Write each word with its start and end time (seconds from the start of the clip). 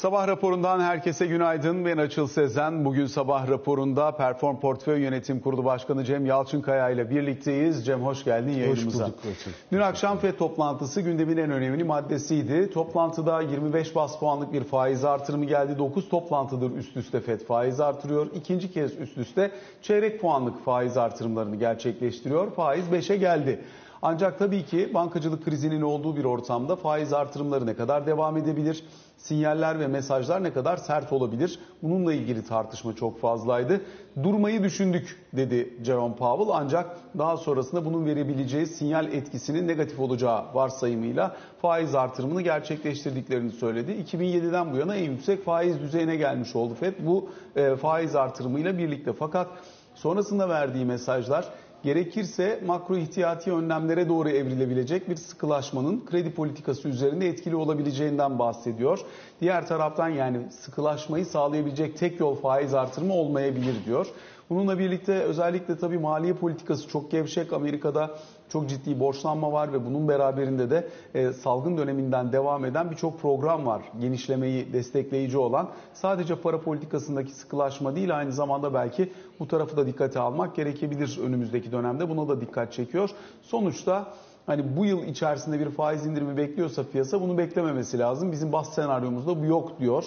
Sabah 0.00 0.28
raporundan 0.28 0.80
herkese 0.80 1.26
günaydın. 1.26 1.84
Ben 1.84 1.96
Açıl 1.96 2.26
Sezen. 2.26 2.84
Bugün 2.84 3.06
sabah 3.06 3.48
raporunda 3.48 4.16
Perform 4.16 4.60
Portföy 4.60 5.00
Yönetim 5.00 5.40
Kurulu 5.40 5.64
Başkanı 5.64 6.04
Cem 6.04 6.26
Yalçınkaya 6.26 6.90
ile 6.90 7.10
birlikteyiz. 7.10 7.86
Cem 7.86 8.00
hoş 8.00 8.24
geldin 8.24 8.52
yayınımıza. 8.52 9.04
bulduk 9.04 9.18
Açıl. 9.18 9.50
Dün 9.72 9.80
akşam 9.80 10.18
FED 10.18 10.34
toplantısı 10.34 11.00
gündemin 11.00 11.36
en 11.36 11.50
önemli 11.50 11.84
maddesiydi. 11.84 12.70
Toplantıda 12.70 13.40
25 13.40 13.94
bas 13.94 14.18
puanlık 14.18 14.52
bir 14.52 14.64
faiz 14.64 15.04
artırımı 15.04 15.44
geldi. 15.44 15.78
9 15.78 16.08
toplantıdır 16.08 16.76
üst 16.76 16.96
üste 16.96 17.20
FED 17.20 17.40
faiz 17.40 17.80
artırıyor. 17.80 18.26
İkinci 18.34 18.72
kez 18.72 19.00
üst 19.00 19.18
üste 19.18 19.50
çeyrek 19.82 20.20
puanlık 20.20 20.64
faiz 20.64 20.96
artırımlarını 20.96 21.56
gerçekleştiriyor. 21.56 22.50
Faiz 22.50 22.84
5'e 22.88 23.16
geldi. 23.16 23.60
Ancak 24.02 24.38
tabii 24.38 24.64
ki 24.64 24.94
bankacılık 24.94 25.44
krizinin 25.44 25.82
olduğu 25.82 26.16
bir 26.16 26.24
ortamda 26.24 26.76
faiz 26.76 27.12
artırımları 27.12 27.66
ne 27.66 27.76
kadar 27.76 28.06
devam 28.06 28.36
edebilir? 28.36 28.84
Sinyaller 29.16 29.80
ve 29.80 29.86
mesajlar 29.86 30.42
ne 30.42 30.52
kadar 30.52 30.76
sert 30.76 31.12
olabilir? 31.12 31.58
Bununla 31.82 32.14
ilgili 32.14 32.44
tartışma 32.44 32.96
çok 32.96 33.20
fazlaydı. 33.20 33.80
Durmayı 34.22 34.62
düşündük 34.62 35.26
dedi 35.32 35.74
Jerome 35.84 36.14
Powell 36.14 36.54
ancak 36.54 36.96
daha 37.18 37.36
sonrasında 37.36 37.84
bunun 37.84 38.06
verebileceği 38.06 38.66
sinyal 38.66 39.12
etkisinin 39.12 39.68
negatif 39.68 40.00
olacağı 40.00 40.44
varsayımıyla 40.54 41.36
faiz 41.62 41.94
artırımını 41.94 42.42
gerçekleştirdiklerini 42.42 43.50
söyledi. 43.52 43.92
2007'den 43.92 44.72
bu 44.72 44.76
yana 44.76 44.96
en 44.96 45.10
yüksek 45.10 45.44
faiz 45.44 45.80
düzeyine 45.80 46.16
gelmiş 46.16 46.56
oldu 46.56 46.74
FED 46.74 46.94
bu 46.98 47.28
e, 47.56 47.76
faiz 47.76 48.16
artırımıyla 48.16 48.78
birlikte. 48.78 49.12
Fakat 49.12 49.48
sonrasında 49.94 50.48
verdiği 50.48 50.84
mesajlar 50.84 51.44
gerekirse 51.82 52.60
makro 52.66 52.96
ihtiyati 52.96 53.52
önlemlere 53.52 54.08
doğru 54.08 54.28
evrilebilecek 54.28 55.08
bir 55.10 55.16
sıkılaşmanın 55.16 56.04
kredi 56.06 56.34
politikası 56.34 56.88
üzerinde 56.88 57.28
etkili 57.28 57.56
olabileceğinden 57.56 58.38
bahsediyor. 58.38 59.00
Diğer 59.40 59.66
taraftan 59.66 60.08
yani 60.08 60.38
sıkılaşmayı 60.50 61.26
sağlayabilecek 61.26 61.98
tek 61.98 62.20
yol 62.20 62.34
faiz 62.34 62.74
artırımı 62.74 63.14
olmayabilir 63.14 63.74
diyor. 63.86 64.06
Bununla 64.50 64.78
birlikte 64.78 65.12
özellikle 65.12 65.78
tabii 65.78 65.98
maliye 65.98 66.34
politikası 66.34 66.88
çok 66.88 67.10
gevşek. 67.10 67.52
Amerika'da 67.52 68.10
çok 68.50 68.68
ciddi 68.68 69.00
borçlanma 69.00 69.52
var 69.52 69.72
ve 69.72 69.86
bunun 69.86 70.08
beraberinde 70.08 70.70
de 70.70 70.88
e, 71.14 71.32
salgın 71.32 71.76
döneminden 71.78 72.32
devam 72.32 72.64
eden 72.64 72.90
birçok 72.90 73.20
program 73.20 73.66
var. 73.66 73.82
Genişlemeyi 74.00 74.72
destekleyici 74.72 75.38
olan 75.38 75.68
sadece 75.92 76.36
para 76.36 76.60
politikasındaki 76.60 77.32
sıkılaşma 77.32 77.96
değil 77.96 78.18
aynı 78.18 78.32
zamanda 78.32 78.74
belki 78.74 79.12
bu 79.40 79.48
tarafı 79.48 79.76
da 79.76 79.86
dikkate 79.86 80.20
almak 80.20 80.56
gerekebilir 80.56 81.20
önümüzdeki 81.24 81.72
dönemde. 81.72 82.08
Buna 82.08 82.28
da 82.28 82.40
dikkat 82.40 82.72
çekiyor. 82.72 83.10
Sonuçta 83.42 84.14
hani 84.46 84.76
bu 84.76 84.84
yıl 84.84 85.02
içerisinde 85.02 85.60
bir 85.60 85.70
faiz 85.70 86.06
indirimi 86.06 86.36
bekliyorsa 86.36 86.82
piyasa 86.92 87.20
bunu 87.20 87.38
beklememesi 87.38 87.98
lazım. 87.98 88.32
Bizim 88.32 88.52
bas 88.52 88.74
senaryomuzda 88.74 89.40
bu 89.40 89.44
yok 89.44 89.80
diyor. 89.80 90.04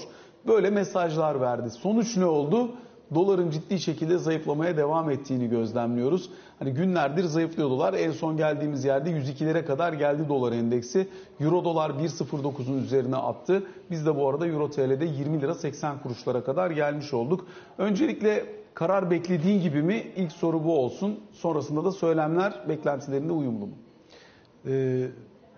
Böyle 0.48 0.70
mesajlar 0.70 1.42
verdi. 1.42 1.70
Sonuç 1.70 2.18
ne 2.18 2.26
oldu? 2.26 2.72
Doların 3.16 3.50
ciddi 3.50 3.80
şekilde 3.80 4.18
zayıflamaya 4.18 4.78
devam 4.78 5.10
ettiğini 5.10 5.50
gözlemliyoruz. 5.50 6.30
Hani 6.60 6.74
günlerdir 6.74 7.24
zayıflıyor 7.24 7.70
dolar. 7.70 7.94
En 7.94 8.12
son 8.12 8.38
geldiğimiz 8.38 8.86
yerde 8.86 9.10
102'lere 9.10 9.66
kadar 9.66 9.94
geldi 9.94 10.30
dolar 10.30 10.52
endeksi. 10.52 11.08
Euro 11.40 11.64
dolar 11.64 11.90
1.09'un 11.90 12.84
üzerine 12.84 13.16
attı. 13.16 13.64
Biz 13.92 14.06
de 14.06 14.16
bu 14.16 14.30
arada 14.30 14.48
Euro 14.48 14.70
TL'de 14.70 15.06
20 15.06 15.42
lira 15.42 15.56
80 15.56 16.02
kuruşlara 16.02 16.44
kadar 16.44 16.72
gelmiş 16.72 17.14
olduk. 17.14 17.48
Öncelikle 17.78 18.46
karar 18.74 19.12
beklediğin 19.12 19.62
gibi 19.62 19.82
mi? 19.82 20.04
İlk 20.16 20.32
soru 20.32 20.64
bu 20.64 20.80
olsun. 20.80 21.20
Sonrasında 21.32 21.86
da 21.86 21.92
söylemler 21.92 22.54
beklentilerinde 22.70 23.34
uyumlu 23.34 23.66
mu? 23.66 23.74
Ee, 24.68 25.08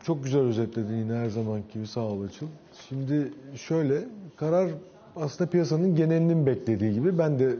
çok 0.04 0.24
güzel 0.24 0.42
özetledin 0.42 0.96
yine 0.96 1.14
her 1.14 1.30
zaman 1.30 1.62
gibi 1.74 1.88
sağ 1.88 2.02
ol 2.02 2.24
Açıl. 2.24 2.48
Şimdi 2.90 3.34
şöyle 3.56 4.04
karar 4.36 4.70
aslında 5.16 5.50
piyasanın 5.50 5.96
genelinin 5.96 6.46
beklediği 6.46 6.94
gibi 6.94 7.18
ben 7.18 7.40
de 7.40 7.56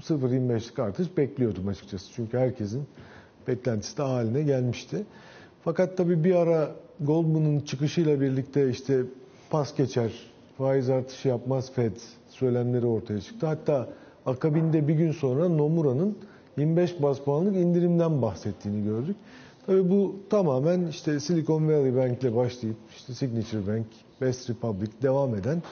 0.25'lik 0.00 0.78
artış 0.78 1.16
bekliyordum 1.16 1.68
açıkçası. 1.68 2.12
Çünkü 2.12 2.38
herkesin 2.38 2.82
beklentisi 3.48 3.98
de 3.98 4.02
haline 4.02 4.42
gelmişti. 4.42 5.04
Fakat 5.64 5.96
tabii 5.96 6.24
bir 6.24 6.34
ara 6.34 6.70
Goldman'ın 7.00 7.60
çıkışıyla 7.60 8.20
birlikte 8.20 8.70
işte 8.70 9.02
pas 9.50 9.76
geçer, 9.76 10.12
faiz 10.58 10.90
artışı 10.90 11.28
yapmaz 11.28 11.72
Fed 11.72 11.96
söylemleri 12.28 12.86
ortaya 12.86 13.20
çıktı. 13.20 13.46
Hatta 13.46 13.88
akabinde 14.26 14.88
bir 14.88 14.94
gün 14.94 15.12
sonra 15.12 15.48
Nomura'nın 15.48 16.18
25 16.56 17.02
bas 17.02 17.20
puanlık 17.20 17.56
indirimden 17.56 18.22
bahsettiğini 18.22 18.84
gördük. 18.84 19.16
Tabii 19.66 19.90
bu 19.90 20.16
tamamen 20.30 20.86
işte 20.86 21.20
Silicon 21.20 21.68
Valley 21.68 21.96
Bank 21.96 22.22
ile 22.22 22.36
başlayıp 22.36 22.76
işte 22.96 23.14
Signature 23.14 23.66
Bank, 23.66 23.86
Best 24.20 24.50
Republic 24.50 24.90
devam 25.02 25.34
eden 25.34 25.62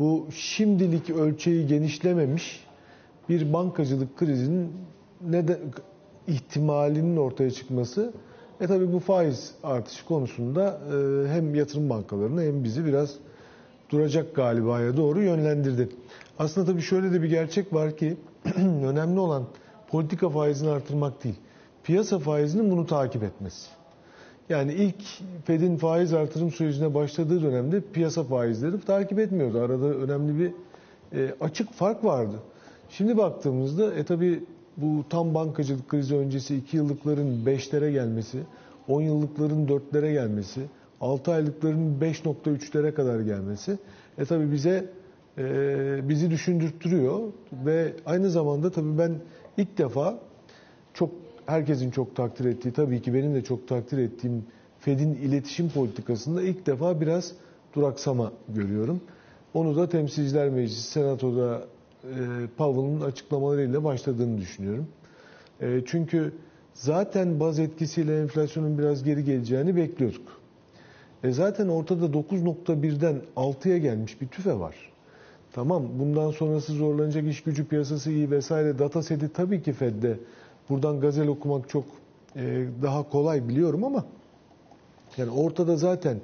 bu 0.00 0.26
şimdilik 0.34 1.10
ölçeği 1.10 1.66
genişlememiş 1.66 2.64
bir 3.28 3.52
bankacılık 3.52 4.16
krizinin 4.16 4.72
neden 5.28 5.58
ihtimalinin 6.26 7.16
ortaya 7.16 7.50
çıkması 7.50 8.12
e 8.60 8.66
tabi 8.66 8.92
bu 8.92 8.98
faiz 8.98 9.54
artışı 9.62 10.06
konusunda 10.06 10.80
e, 10.86 11.28
hem 11.28 11.54
yatırım 11.54 11.90
bankalarını 11.90 12.42
hem 12.42 12.64
bizi 12.64 12.84
biraz 12.84 13.14
duracak 13.90 14.34
galibaya 14.34 14.96
doğru 14.96 15.22
yönlendirdi. 15.22 15.88
Aslında 16.38 16.66
tabii 16.66 16.82
şöyle 16.82 17.12
de 17.12 17.22
bir 17.22 17.28
gerçek 17.28 17.72
var 17.74 17.96
ki 17.96 18.16
önemli 18.84 19.20
olan 19.20 19.44
politika 19.88 20.28
faizini 20.28 20.70
artırmak 20.70 21.24
değil. 21.24 21.36
Piyasa 21.84 22.18
faizinin 22.18 22.70
bunu 22.70 22.86
takip 22.86 23.22
etmesi. 23.22 23.79
Yani 24.50 24.72
ilk 24.72 25.02
Fed'in 25.44 25.76
faiz 25.76 26.14
artırım 26.14 26.50
sürecine 26.50 26.94
başladığı 26.94 27.42
dönemde 27.42 27.80
piyasa 27.92 28.24
faizleri 28.24 28.80
takip 28.80 29.18
etmiyordu. 29.18 29.58
Arada 29.60 29.86
önemli 29.86 30.38
bir 30.38 30.52
e, 31.18 31.34
açık 31.40 31.72
fark 31.72 32.04
vardı. 32.04 32.36
Şimdi 32.90 33.16
baktığımızda 33.16 33.94
e 33.94 34.04
tabi 34.04 34.44
bu 34.76 35.04
tam 35.10 35.34
bankacılık 35.34 35.88
krizi 35.88 36.16
öncesi 36.16 36.56
2 36.56 36.76
yıllıkların 36.76 37.44
5'lere 37.46 37.92
gelmesi, 37.92 38.38
10 38.88 39.02
yıllıkların 39.02 39.66
4'lere 39.66 40.12
gelmesi, 40.12 40.60
6 41.00 41.32
aylıkların 41.32 42.00
5.3'lere 42.00 42.94
kadar 42.94 43.20
gelmesi 43.20 43.78
e 44.18 44.24
tabi 44.24 44.52
bize 44.52 44.84
e, 45.38 46.08
bizi 46.08 46.30
düşündürtüyor 46.30 47.20
ve 47.64 47.92
aynı 48.06 48.30
zamanda 48.30 48.70
tabi 48.70 48.98
ben 48.98 49.14
ilk 49.56 49.78
defa 49.78 50.18
çok 50.94 51.10
herkesin 51.46 51.90
çok 51.90 52.16
takdir 52.16 52.44
ettiği, 52.44 52.72
tabii 52.72 53.02
ki 53.02 53.14
benim 53.14 53.34
de 53.34 53.44
çok 53.44 53.68
takdir 53.68 53.98
ettiğim 53.98 54.44
Fed'in 54.78 55.14
iletişim 55.14 55.70
politikasında 55.70 56.42
ilk 56.42 56.66
defa 56.66 57.00
biraz 57.00 57.32
duraksama 57.74 58.32
görüyorum. 58.48 59.00
Onu 59.54 59.76
da 59.76 59.88
Temsilciler 59.88 60.48
Meclisi, 60.48 60.90
Senato'da 60.90 61.64
e, 62.04 62.16
Powell'ın 62.56 63.00
açıklamalarıyla 63.00 63.84
başladığını 63.84 64.38
düşünüyorum. 64.38 64.88
E, 65.60 65.80
çünkü 65.86 66.32
zaten 66.74 67.40
baz 67.40 67.58
etkisiyle 67.58 68.20
enflasyonun 68.20 68.78
biraz 68.78 69.04
geri 69.04 69.24
geleceğini 69.24 69.76
bekliyorduk. 69.76 70.40
E 71.24 71.32
zaten 71.32 71.68
ortada 71.68 72.06
9.1'den 72.06 73.16
6'ya 73.36 73.78
gelmiş 73.78 74.20
bir 74.20 74.28
tüfe 74.28 74.58
var. 74.58 74.74
Tamam 75.52 75.84
bundan 75.98 76.30
sonrası 76.30 76.72
zorlanacak 76.72 77.26
iş 77.26 77.42
gücü 77.42 77.66
piyasası 77.66 78.10
iyi 78.10 78.30
vesaire 78.30 78.78
data 78.78 79.02
seti 79.02 79.28
tabii 79.28 79.62
ki 79.62 79.72
Fed'de 79.72 80.18
Buradan 80.70 81.00
gazel 81.00 81.28
okumak 81.28 81.68
çok 81.68 81.84
e, 82.36 82.64
daha 82.82 83.10
kolay 83.10 83.48
biliyorum 83.48 83.84
ama 83.84 84.04
yani 85.16 85.30
ortada 85.30 85.76
zaten 85.76 86.16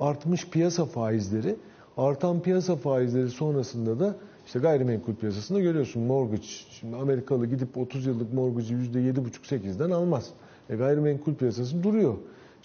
artmış 0.00 0.48
piyasa 0.48 0.84
faizleri, 0.84 1.56
artan 1.96 2.40
piyasa 2.40 2.76
faizleri 2.76 3.30
sonrasında 3.30 4.00
da 4.00 4.16
işte 4.46 4.58
gayrimenkul 4.58 5.14
piyasasında 5.14 5.60
görüyorsun 5.60 6.02
mortgage. 6.02 6.46
Şimdi 6.70 6.96
Amerikalı 6.96 7.46
gidip 7.46 7.78
30 7.78 8.06
yıllık 8.06 8.32
mortgage'ı 8.32 8.78
%7,5-8'den 8.78 9.90
almaz. 9.90 10.30
E, 10.70 10.76
gayrimenkul 10.76 11.34
piyasası 11.34 11.82
duruyor. 11.82 12.14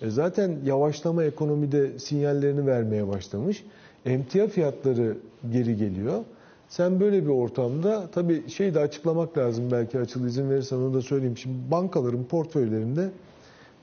E, 0.01 0.09
zaten 0.09 0.57
yavaşlama 0.65 1.23
ekonomide 1.23 1.99
sinyallerini 1.99 2.67
vermeye 2.67 3.07
başlamış. 3.07 3.63
Emtia 4.05 4.47
fiyatları 4.47 5.17
geri 5.51 5.77
geliyor. 5.77 6.23
Sen 6.69 6.99
böyle 6.99 7.23
bir 7.23 7.29
ortamda 7.29 8.07
tabii 8.11 8.49
şey 8.49 8.73
de 8.73 8.79
açıklamak 8.79 9.37
lazım 9.37 9.71
belki 9.71 9.99
açıl 9.99 10.25
izin 10.25 10.49
verirsen 10.49 10.77
onu 10.77 10.93
da 10.93 11.01
söyleyeyim. 11.01 11.37
Şimdi 11.37 11.71
bankaların 11.71 12.23
portföylerinde 12.23 13.09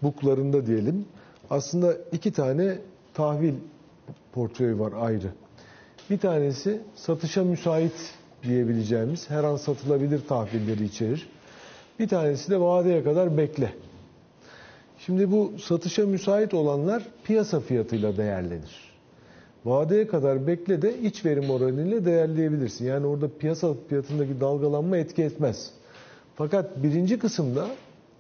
buklarında 0.03 0.67
diyelim 0.67 1.05
aslında 1.51 1.95
iki 2.13 2.33
tane 2.33 2.79
tahvil 3.15 3.55
portföyü 4.33 4.79
var 4.79 4.93
ayrı. 5.01 5.29
Bir 6.11 6.19
tanesi 6.19 6.81
satışa 6.95 7.45
müsait 7.45 8.15
diyebileceğimiz 8.43 9.31
her 9.31 9.45
an 9.45 9.57
satılabilir 9.57 10.27
tahvilleri 10.29 10.85
içerir. 10.85 11.29
Bir 11.99 12.09
tanesi 12.09 12.51
de 12.51 12.61
vadeye 12.61 13.05
kadar 13.05 13.37
bekle. 13.37 13.73
Şimdi 14.99 15.33
bu 15.33 15.53
satışa 15.59 16.07
müsait 16.07 16.55
olanlar 16.55 17.03
piyasa 17.25 17.61
fiyatıyla 17.61 18.17
değerlenir. 18.17 18.92
Vadeye 19.65 20.07
kadar 20.07 20.47
bekle 20.47 20.83
de 20.83 20.99
iç 20.99 21.25
verim 21.25 21.51
oranıyla 21.51 22.05
değerleyebilirsin. 22.05 22.85
Yani 22.85 23.07
orada 23.07 23.29
piyasa 23.39 23.75
fiyatındaki 23.89 24.41
dalgalanma 24.41 24.97
etki 24.97 25.23
etmez. 25.23 25.71
Fakat 26.35 26.83
birinci 26.83 27.19
kısımda 27.19 27.67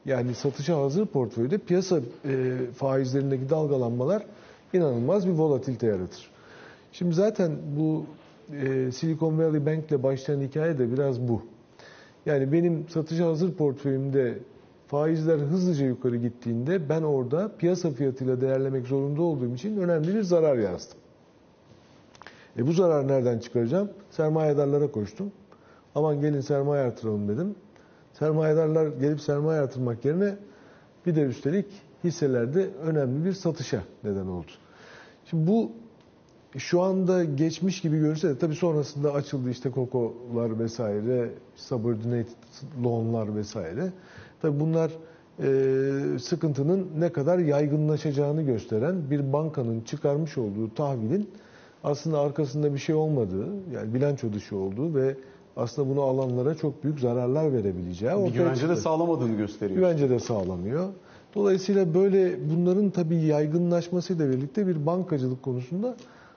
yani 0.05 0.35
satışa 0.35 0.77
hazır 0.77 1.06
portföyde 1.06 1.59
piyasa 1.59 2.00
e, 2.25 2.56
faizlerindeki 2.77 3.50
dalgalanmalar 3.50 4.27
inanılmaz 4.73 5.27
bir 5.27 5.33
volatilite 5.33 5.87
yaratır. 5.87 6.31
Şimdi 6.93 7.15
zaten 7.15 7.53
bu 7.77 8.05
e, 8.62 8.93
Silicon 8.93 9.39
Valley 9.39 9.67
Bank 9.67 9.91
ile 9.91 10.03
başlayan 10.03 10.41
hikaye 10.41 10.79
de 10.79 10.93
biraz 10.93 11.29
bu. 11.29 11.43
Yani 12.27 12.53
benim 12.53 12.89
satışa 12.89 13.27
hazır 13.27 13.55
portföyümde 13.55 14.39
faizler 14.87 15.39
hızlıca 15.39 15.87
yukarı 15.87 16.17
gittiğinde 16.17 16.89
ben 16.89 17.03
orada 17.03 17.56
piyasa 17.59 17.91
fiyatıyla 17.91 18.41
değerlemek 18.41 18.87
zorunda 18.87 19.23
olduğum 19.23 19.55
için 19.55 19.77
önemli 19.77 20.15
bir 20.15 20.23
zarar 20.23 20.59
yazdım. 20.59 21.02
E 22.59 22.67
bu 22.67 22.73
zararı 22.73 23.09
nereden 23.09 23.39
çıkaracağım? 23.39 23.91
Sermayedarlara 24.11 24.91
koştum. 24.91 25.33
Aman 25.95 26.21
gelin 26.21 26.41
sermaye 26.41 26.83
artıralım 26.83 27.29
dedim. 27.29 27.55
Sermayedarlar 28.13 28.87
gelip 28.87 29.21
sermaye 29.21 29.61
artırmak 29.61 30.05
yerine 30.05 30.37
bir 31.07 31.17
de 31.17 31.23
üstelik 31.23 31.67
hisselerde 32.05 32.71
önemli 32.85 33.25
bir 33.25 33.33
satışa 33.33 33.83
neden 34.05 34.27
oldu. 34.27 34.51
Şimdi 35.25 35.47
bu 35.47 35.73
şu 36.59 36.81
anda 36.81 37.25
geçmiş 37.25 37.81
gibi 37.81 37.99
görünse 37.99 38.29
de 38.29 38.39
tabii 38.39 38.55
sonrasında 38.55 39.13
açıldı 39.13 39.51
işte 39.51 39.71
kokolar 39.71 40.59
vesaire, 40.59 41.31
subordinated 41.57 42.33
loanlar 42.85 43.37
vesaire. 43.37 43.93
Tabii 44.43 44.61
bunlar 44.61 44.91
e, 45.43 46.19
sıkıntının 46.19 46.89
ne 46.99 47.13
kadar 47.13 47.39
yaygınlaşacağını 47.39 48.43
gösteren 48.43 49.11
bir 49.11 49.33
bankanın 49.33 49.81
çıkarmış 49.81 50.39
olduğu 50.39 50.75
tahvilin 50.75 51.31
aslında 51.84 52.20
arkasında 52.20 52.75
bir 52.75 52.79
şey 52.79 52.94
olmadığı, 52.94 53.46
yani 53.75 53.94
bilanço 53.94 54.32
dışı 54.32 54.56
olduğu 54.56 54.94
ve 54.94 55.17
aslında 55.56 55.88
bunu 55.88 56.02
alanlara 56.02 56.55
çok 56.55 56.84
büyük 56.84 57.00
zararlar 57.00 57.52
verebileceği 57.52 58.12
Bir 58.12 58.32
güvence 58.32 58.62
de 58.62 58.67
çıktı. 58.67 58.76
sağlamadığını 58.76 59.37
gösteriyor. 59.37 59.81
Güvence 59.81 60.11
de 60.11 60.19
sağlamıyor. 60.19 60.88
Dolayısıyla 61.34 61.94
böyle 61.94 62.50
bunların 62.50 62.90
tabii 62.90 63.17
yaygınlaşmasıyla 63.17 64.31
birlikte 64.31 64.67
bir 64.67 64.87
bankacılık 64.87 65.43
konusunda 65.43 65.96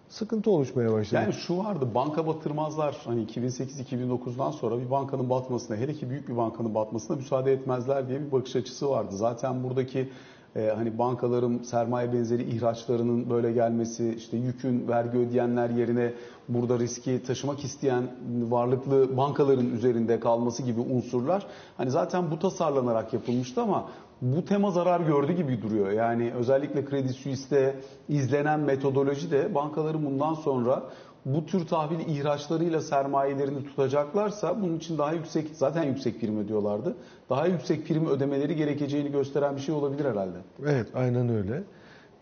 sıkıntı 0.09 0.51
oluşmaya 0.51 0.93
başladı. 0.93 1.21
Yani 1.21 1.33
şu 1.33 1.57
vardı 1.57 1.87
banka 1.95 2.27
batırmazlar 2.27 2.97
hani 3.05 3.25
2008-2009'dan 3.25 4.51
sonra 4.51 4.79
bir 4.79 4.91
bankanın 4.91 5.29
batmasına 5.29 5.77
hele 5.77 5.93
ki 5.93 6.09
büyük 6.09 6.29
bir 6.29 6.37
bankanın 6.37 6.75
batmasına 6.75 7.17
müsaade 7.17 7.53
etmezler 7.53 8.07
diye 8.07 8.19
bir 8.21 8.31
bakış 8.31 8.55
açısı 8.55 8.89
vardı. 8.89 9.15
Zaten 9.15 9.63
buradaki 9.63 10.09
e, 10.55 10.71
hani 10.75 10.97
bankaların 10.97 11.57
sermaye 11.57 12.13
benzeri 12.13 12.43
ihraçlarının 12.43 13.29
böyle 13.29 13.51
gelmesi 13.51 14.13
işte 14.17 14.37
yükün 14.37 14.87
vergi 14.87 15.17
ödeyenler 15.17 15.69
yerine 15.69 16.13
burada 16.49 16.79
riski 16.79 17.23
taşımak 17.23 17.63
isteyen 17.63 18.03
varlıklı 18.49 19.17
bankaların 19.17 19.73
üzerinde 19.73 20.19
kalması 20.19 20.63
gibi 20.63 20.79
unsurlar 20.79 21.47
hani 21.77 21.91
zaten 21.91 22.31
bu 22.31 22.39
tasarlanarak 22.39 23.13
yapılmıştı 23.13 23.61
ama 23.61 23.89
bu 24.21 24.45
tema 24.45 24.71
zarar 24.71 24.99
gördü 24.99 25.33
gibi 25.33 25.61
duruyor. 25.61 25.91
Yani 25.91 26.31
özellikle 26.33 26.85
Kredi 26.85 27.13
Suisse'de 27.13 27.75
izlenen 28.09 28.59
metodoloji 28.59 29.31
de 29.31 29.55
bankaların 29.55 30.05
bundan 30.05 30.33
sonra 30.33 30.83
bu 31.25 31.45
tür 31.45 31.67
tahvil 31.67 31.99
ihraçlarıyla 31.99 32.81
sermayelerini 32.81 33.63
tutacaklarsa 33.63 34.61
bunun 34.61 34.77
için 34.77 34.97
daha 34.97 35.13
yüksek 35.13 35.47
zaten 35.53 35.83
yüksek 35.83 36.21
prim 36.21 36.37
ödüyorlardı. 36.37 36.95
Daha 37.29 37.47
yüksek 37.47 37.87
prim 37.87 38.07
ödemeleri 38.07 38.55
gerekeceğini 38.55 39.11
gösteren 39.11 39.55
bir 39.55 39.61
şey 39.61 39.75
olabilir 39.75 40.05
herhalde. 40.05 40.37
Evet, 40.61 40.87
aynen 40.95 41.29
öyle. 41.29 41.63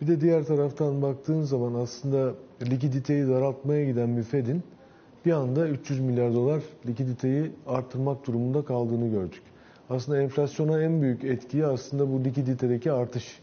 Bir 0.01 0.07
de 0.07 0.21
diğer 0.21 0.45
taraftan 0.45 1.01
baktığın 1.01 1.41
zaman 1.41 1.73
aslında 1.73 2.33
likiditeyi 2.61 3.27
daraltmaya 3.27 3.85
giden 3.85 4.17
bir 4.17 4.23
Fed'in 4.23 4.63
bir 5.25 5.31
anda 5.31 5.67
300 5.67 5.99
milyar 5.99 6.33
dolar 6.33 6.61
likiditeyi 6.87 7.51
artırmak 7.67 8.27
durumunda 8.27 8.65
kaldığını 8.65 9.09
gördük. 9.09 9.41
Aslında 9.89 10.21
enflasyona 10.21 10.81
en 10.81 11.01
büyük 11.01 11.23
etkiyi 11.23 11.65
aslında 11.65 12.13
bu 12.13 12.23
likiditedeki 12.23 12.91
artış 12.91 13.39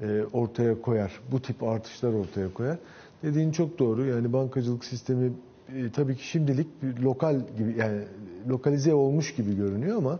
e, 0.00 0.22
ortaya 0.32 0.82
koyar. 0.82 1.20
Bu 1.32 1.42
tip 1.42 1.62
artışlar 1.62 2.12
ortaya 2.12 2.54
koyar. 2.54 2.78
Dediğin 3.24 3.50
çok 3.50 3.78
doğru. 3.78 4.04
Yani 4.04 4.32
bankacılık 4.32 4.84
sistemi 4.84 5.32
e, 5.76 5.90
tabii 5.92 6.16
ki 6.16 6.26
şimdilik 6.26 6.82
bir 6.82 7.02
lokal 7.02 7.40
gibi 7.58 7.74
yani 7.78 8.00
lokalize 8.48 8.94
olmuş 8.94 9.34
gibi 9.34 9.56
görünüyor 9.56 9.96
ama 9.96 10.18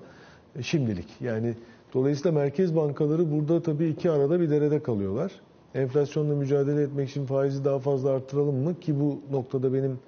e, 0.57 0.63
şimdilik. 0.63 1.09
Yani 1.21 1.55
dolayısıyla 1.95 2.41
merkez 2.41 2.77
bankaları 2.77 3.33
burada 3.33 3.63
tabii 3.63 3.87
iki 3.87 4.11
arada 4.11 4.41
bir 4.41 4.51
derede 4.51 4.83
kalıyorlar. 4.83 5.33
Enflasyonla 5.75 6.35
mücadele 6.35 6.83
etmek 6.83 7.11
için 7.11 7.27
faizi 7.27 7.65
daha 7.65 7.79
fazla 7.79 8.11
arttıralım 8.11 8.57
mı 8.57 8.81
ki 8.81 9.01
bu 9.01 9.21
noktada 9.31 9.73
benim 9.73 9.99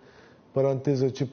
parantez 0.55 1.03
açıp 1.03 1.29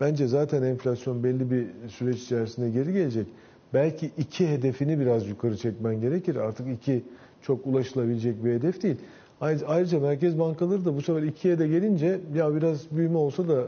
bence 0.00 0.26
zaten 0.28 0.62
enflasyon 0.62 1.24
belli 1.24 1.50
bir 1.50 1.66
süreç 1.88 2.22
içerisinde 2.22 2.70
geri 2.70 2.92
gelecek. 2.92 3.26
Belki 3.74 4.10
iki 4.18 4.48
hedefini 4.48 5.00
biraz 5.00 5.28
yukarı 5.28 5.56
çekmen 5.56 6.00
gerekir. 6.00 6.36
Artık 6.36 6.68
iki 6.68 7.02
çok 7.42 7.66
ulaşılabilecek 7.66 8.44
bir 8.44 8.52
hedef 8.52 8.82
değil. 8.82 8.96
Ayrıca, 9.42 10.00
merkez 10.00 10.38
bankaları 10.38 10.84
da 10.84 10.96
bu 10.96 11.02
sefer 11.02 11.22
ikiye 11.22 11.58
de 11.58 11.68
gelince 11.68 12.20
ya 12.34 12.54
biraz 12.54 12.90
büyüme 12.90 13.16
olsa 13.16 13.48
da 13.48 13.66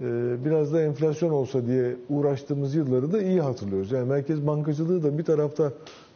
e, 0.00 0.04
biraz 0.44 0.72
da 0.72 0.82
enflasyon 0.82 1.30
olsa 1.30 1.66
diye 1.66 1.96
uğraştığımız 2.08 2.74
yılları 2.74 3.12
da 3.12 3.22
iyi 3.22 3.40
hatırlıyoruz. 3.40 3.92
Yani 3.92 4.08
merkez 4.08 4.46
bankacılığı 4.46 5.02
da 5.02 5.18
bir 5.18 5.24
tarafta 5.24 5.72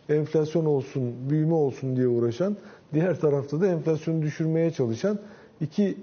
enflasyon 0.09 0.65
olsun, 0.65 1.15
büyüme 1.31 1.55
olsun 1.55 1.97
diye 1.97 2.09
uğraşan, 2.09 2.57
diğer 2.95 3.21
tarafta 3.21 3.61
da 3.61 3.67
enflasyonu 3.67 4.23
düşürmeye 4.23 4.71
çalışan 4.71 5.19
iki 5.61 5.97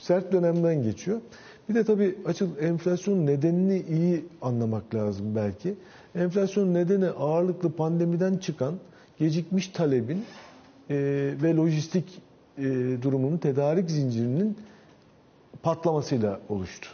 sert 0.00 0.32
dönemden 0.32 0.82
geçiyor. 0.82 1.20
Bir 1.68 1.74
de 1.74 1.84
tabii 1.84 2.14
açıl 2.24 2.48
enflasyonun 2.60 3.26
nedenini 3.26 3.82
iyi 3.90 4.24
anlamak 4.42 4.94
lazım 4.94 5.26
belki. 5.36 5.74
Enflasyonun 6.14 6.74
nedeni 6.74 7.08
ağırlıklı 7.08 7.72
pandemiden 7.72 8.36
çıkan 8.36 8.74
gecikmiş 9.18 9.68
talebin 9.68 10.24
e, 10.90 10.94
ve 11.42 11.56
lojistik 11.56 12.22
e, 12.58 12.62
durumunun 13.02 13.38
tedarik 13.38 13.90
zincirinin 13.90 14.56
patlamasıyla 15.62 16.40
oluştu. 16.48 16.88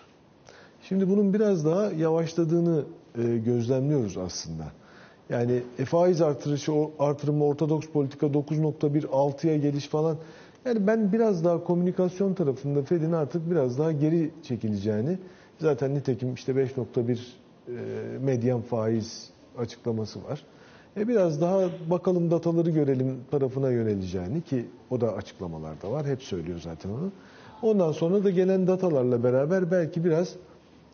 Şimdi 0.83 1.09
bunun 1.09 1.35
biraz 1.35 1.65
daha 1.65 1.87
yavaşladığını 1.87 2.85
e, 3.19 3.37
gözlemliyoruz 3.39 4.17
aslında. 4.17 4.65
Yani 5.31 5.63
e, 5.79 5.85
faiz 5.85 6.21
artırışı, 6.21 6.73
artırımı, 6.99 7.45
ortodoks 7.45 7.89
politika 7.89 8.27
9.1-6'ya 8.27 9.57
geliş 9.57 9.89
falan. 9.89 10.17
Yani 10.65 10.87
ben 10.87 11.13
biraz 11.13 11.45
daha 11.45 11.65
komünikasyon 11.65 12.35
tarafında 12.35 12.83
Fed'in 12.83 13.13
artık 13.13 13.51
biraz 13.51 13.79
daha 13.79 13.93
geri 13.93 14.31
çekileceğini, 14.43 15.19
zaten 15.59 15.95
nitekim 15.95 16.35
işte 16.35 16.53
5.1 16.53 17.19
e, 17.69 17.73
medyan 18.19 18.63
faiz 18.63 19.31
açıklaması 19.59 20.25
var. 20.25 20.45
E 20.97 21.09
biraz 21.09 21.41
daha 21.41 21.61
bakalım 21.91 22.31
dataları 22.31 22.71
görelim 22.71 23.17
tarafına 23.31 23.71
yöneleceğini 23.71 24.43
ki 24.43 24.67
o 24.91 25.01
da 25.01 25.13
açıklamalarda 25.15 25.91
var. 25.93 26.07
Hep 26.07 26.23
söylüyor 26.23 26.61
zaten 26.65 26.91
onu. 26.91 27.13
Ondan 27.63 27.93
sonra 27.93 28.25
da 28.25 28.31
gelen 28.31 28.67
datalarla 28.67 29.25
beraber 29.25 29.71
belki 29.71 30.05
biraz 30.05 30.37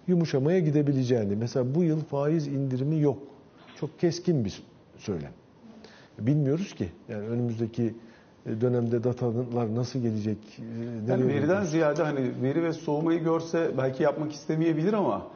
yumuşamaya 0.06 0.58
gidebileceğini. 0.60 1.36
Mesela 1.36 1.74
bu 1.74 1.82
yıl 1.84 2.00
faiz 2.00 2.46
indirimi 2.46 3.00
yok. 3.00 3.18
Çok 3.80 4.00
keskin 4.00 4.44
bir 4.44 4.62
söylem. 4.98 5.32
Bilmiyoruz 6.18 6.74
ki. 6.74 6.88
Yani 7.08 7.26
önümüzdeki 7.28 7.94
dönemde 8.60 9.04
datalar 9.04 9.74
nasıl 9.74 9.98
gelecek? 9.98 10.38
e, 10.58 11.10
Yani 11.12 11.26
veriden 11.28 11.46
gidecek? 11.46 11.70
ziyade 11.70 12.02
hani 12.02 12.20
veri 12.42 12.62
ve 12.62 12.72
soğumayı 12.72 13.24
görse 13.24 13.70
belki 13.78 14.02
yapmak 14.02 14.32
istemeyebilir 14.32 14.92
ama 14.92 15.16
e, 15.16 15.35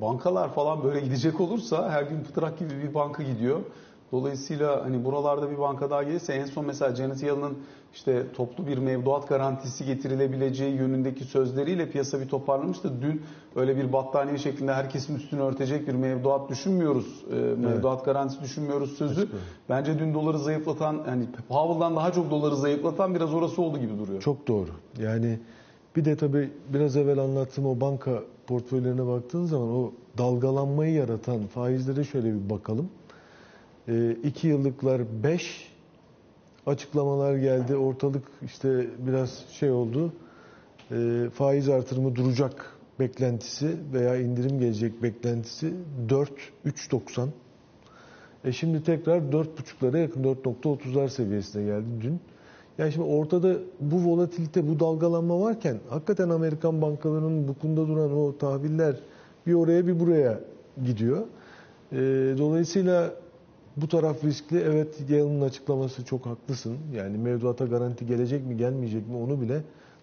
bankalar 0.00 0.54
falan 0.54 0.84
böyle 0.84 1.00
gidecek 1.00 1.40
olursa 1.40 1.90
her 1.90 2.02
gün 2.02 2.20
pıtrak 2.24 2.58
gibi 2.58 2.70
bir 2.82 2.94
banka 2.94 3.22
gidiyor. 3.22 3.60
Dolayısıyla 4.12 4.84
hani 4.84 5.04
buralarda 5.04 5.50
bir 5.50 5.58
banka 5.58 5.90
daha 5.90 6.02
gelirse 6.02 6.32
en 6.32 6.44
son 6.44 6.66
mesela 6.66 6.94
Janet 6.94 7.22
Yellen'ın 7.22 7.58
işte 7.94 8.26
toplu 8.36 8.66
bir 8.66 8.78
mevduat 8.78 9.28
garantisi 9.28 9.84
getirilebileceği 9.84 10.74
yönündeki 10.76 11.24
sözleriyle 11.24 11.90
piyasa 11.90 12.20
bir 12.20 12.28
toparlamıştı. 12.28 13.02
Dün 13.02 13.22
öyle 13.56 13.76
bir 13.76 13.92
battaniye 13.92 14.38
şeklinde 14.38 14.74
herkesin 14.74 15.16
üstünü 15.16 15.40
örtecek 15.40 15.88
bir 15.88 15.94
mevduat 15.94 16.50
düşünmüyoruz. 16.50 17.24
E, 17.32 17.34
mevduat 17.34 18.04
garantisi 18.04 18.40
düşünmüyoruz 18.40 18.96
sözü. 18.96 19.28
Bence 19.68 19.98
dün 19.98 20.14
doları 20.14 20.38
zayıflatan 20.38 21.02
hani 21.06 21.26
Powell'dan 21.48 21.96
daha 21.96 22.12
çok 22.12 22.30
doları 22.30 22.56
zayıflatan 22.56 23.14
biraz 23.14 23.34
orası 23.34 23.62
oldu 23.62 23.78
gibi 23.78 23.98
duruyor. 23.98 24.22
Çok 24.22 24.48
doğru. 24.48 24.70
Yani 24.98 25.38
bir 25.96 26.04
de 26.04 26.16
tabii 26.16 26.50
biraz 26.72 26.96
evvel 26.96 27.18
anlattığım 27.18 27.66
o 27.66 27.80
banka 27.80 28.22
portföylerine 28.46 29.06
baktığın 29.06 29.44
zaman 29.44 29.68
o 29.68 29.92
dalgalanmayı 30.18 30.94
yaratan 30.94 31.46
faizlere 31.46 32.04
şöyle 32.04 32.34
bir 32.34 32.50
bakalım. 32.50 32.88
2 34.24 34.48
yıllıklar 34.48 35.02
5 35.22 35.68
açıklamalar 36.66 37.36
geldi. 37.36 37.76
Ortalık 37.76 38.24
işte 38.44 38.86
biraz 38.98 39.44
şey 39.50 39.70
oldu. 39.70 40.12
E, 40.90 41.26
faiz 41.34 41.68
artırımı 41.68 42.16
duracak 42.16 42.78
beklentisi 43.00 43.76
veya 43.92 44.16
indirim 44.16 44.60
gelecek 44.60 45.02
beklentisi 45.02 45.74
4 46.08 46.30
3.90. 46.66 47.28
E 48.44 48.52
şimdi 48.52 48.84
tekrar 48.84 49.20
4.5'lara 49.20 49.98
yakın 49.98 50.22
4.30'lar 50.24 51.08
seviyesine 51.08 51.64
geldi 51.64 51.86
dün. 52.00 52.20
Yani 52.78 52.92
şimdi 52.92 53.06
ortada 53.06 53.54
bu 53.80 54.04
volatilite, 54.04 54.68
bu 54.68 54.80
dalgalanma 54.80 55.40
varken 55.40 55.76
hakikaten 55.88 56.28
Amerikan 56.28 56.82
bankalarının 56.82 57.48
bu 57.48 57.54
konuda 57.54 57.88
duran 57.88 58.16
o 58.16 58.38
tahviller 58.38 58.96
bir 59.46 59.54
oraya 59.54 59.86
bir 59.86 60.00
buraya 60.00 60.40
gidiyor. 60.84 61.22
E, 61.92 61.96
dolayısıyla 62.38 63.14
bu 63.76 63.88
taraf 63.88 64.24
riskli. 64.24 64.58
Evet 64.58 64.96
Yalın'ın 65.08 65.40
açıklaması 65.40 66.04
çok 66.04 66.26
haklısın. 66.26 66.76
Yani 66.94 67.18
mevduata 67.18 67.64
garanti 67.64 68.06
gelecek 68.06 68.46
mi 68.46 68.56
gelmeyecek 68.56 69.08
mi 69.08 69.16
onu 69.16 69.40
bile 69.40 69.62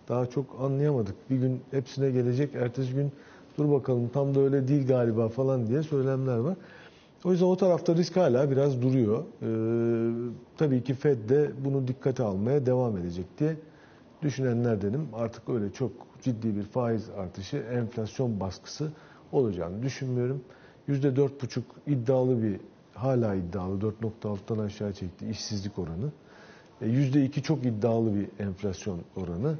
Daha 0.09 0.25
çok 0.25 0.45
anlayamadık. 0.59 1.15
Bir 1.29 1.35
gün 1.35 1.59
hepsine 1.71 2.11
gelecek, 2.11 2.55
ertesi 2.55 2.93
gün 2.93 3.11
dur 3.57 3.71
bakalım 3.71 4.09
tam 4.13 4.35
da 4.35 4.39
öyle 4.39 4.67
değil 4.67 4.87
galiba 4.87 5.29
falan 5.29 5.67
diye 5.67 5.83
söylemler 5.83 6.37
var. 6.37 6.55
O 7.25 7.31
yüzden 7.31 7.45
o 7.45 7.57
tarafta 7.57 7.95
risk 7.95 8.15
hala 8.15 8.51
biraz 8.51 8.81
duruyor. 8.81 9.23
Ee, 9.41 9.47
tabii 10.57 10.83
ki 10.83 10.93
Fed 10.93 11.29
de 11.29 11.51
bunu 11.65 11.87
dikkate 11.87 12.23
almaya 12.23 12.65
devam 12.65 12.97
edecek 12.97 13.25
diye 13.39 13.55
düşünenlerdenim. 14.21 15.07
Artık 15.13 15.49
öyle 15.49 15.71
çok 15.71 15.91
ciddi 16.21 16.55
bir 16.55 16.63
faiz 16.63 17.09
artışı, 17.09 17.57
enflasyon 17.57 18.39
baskısı 18.39 18.91
olacağını 19.31 19.83
düşünmüyorum. 19.83 20.43
%4,5 20.89 21.61
iddialı 21.87 22.43
bir, 22.43 22.59
hala 22.93 23.35
iddialı 23.35 23.79
4.6'dan 23.79 24.59
aşağı 24.59 24.93
çekti 24.93 25.29
işsizlik 25.29 25.79
oranı. 25.79 26.11
E, 26.81 26.85
%2 26.87 27.41
çok 27.41 27.65
iddialı 27.65 28.15
bir 28.15 28.43
enflasyon 28.43 28.99
oranı. 29.15 29.55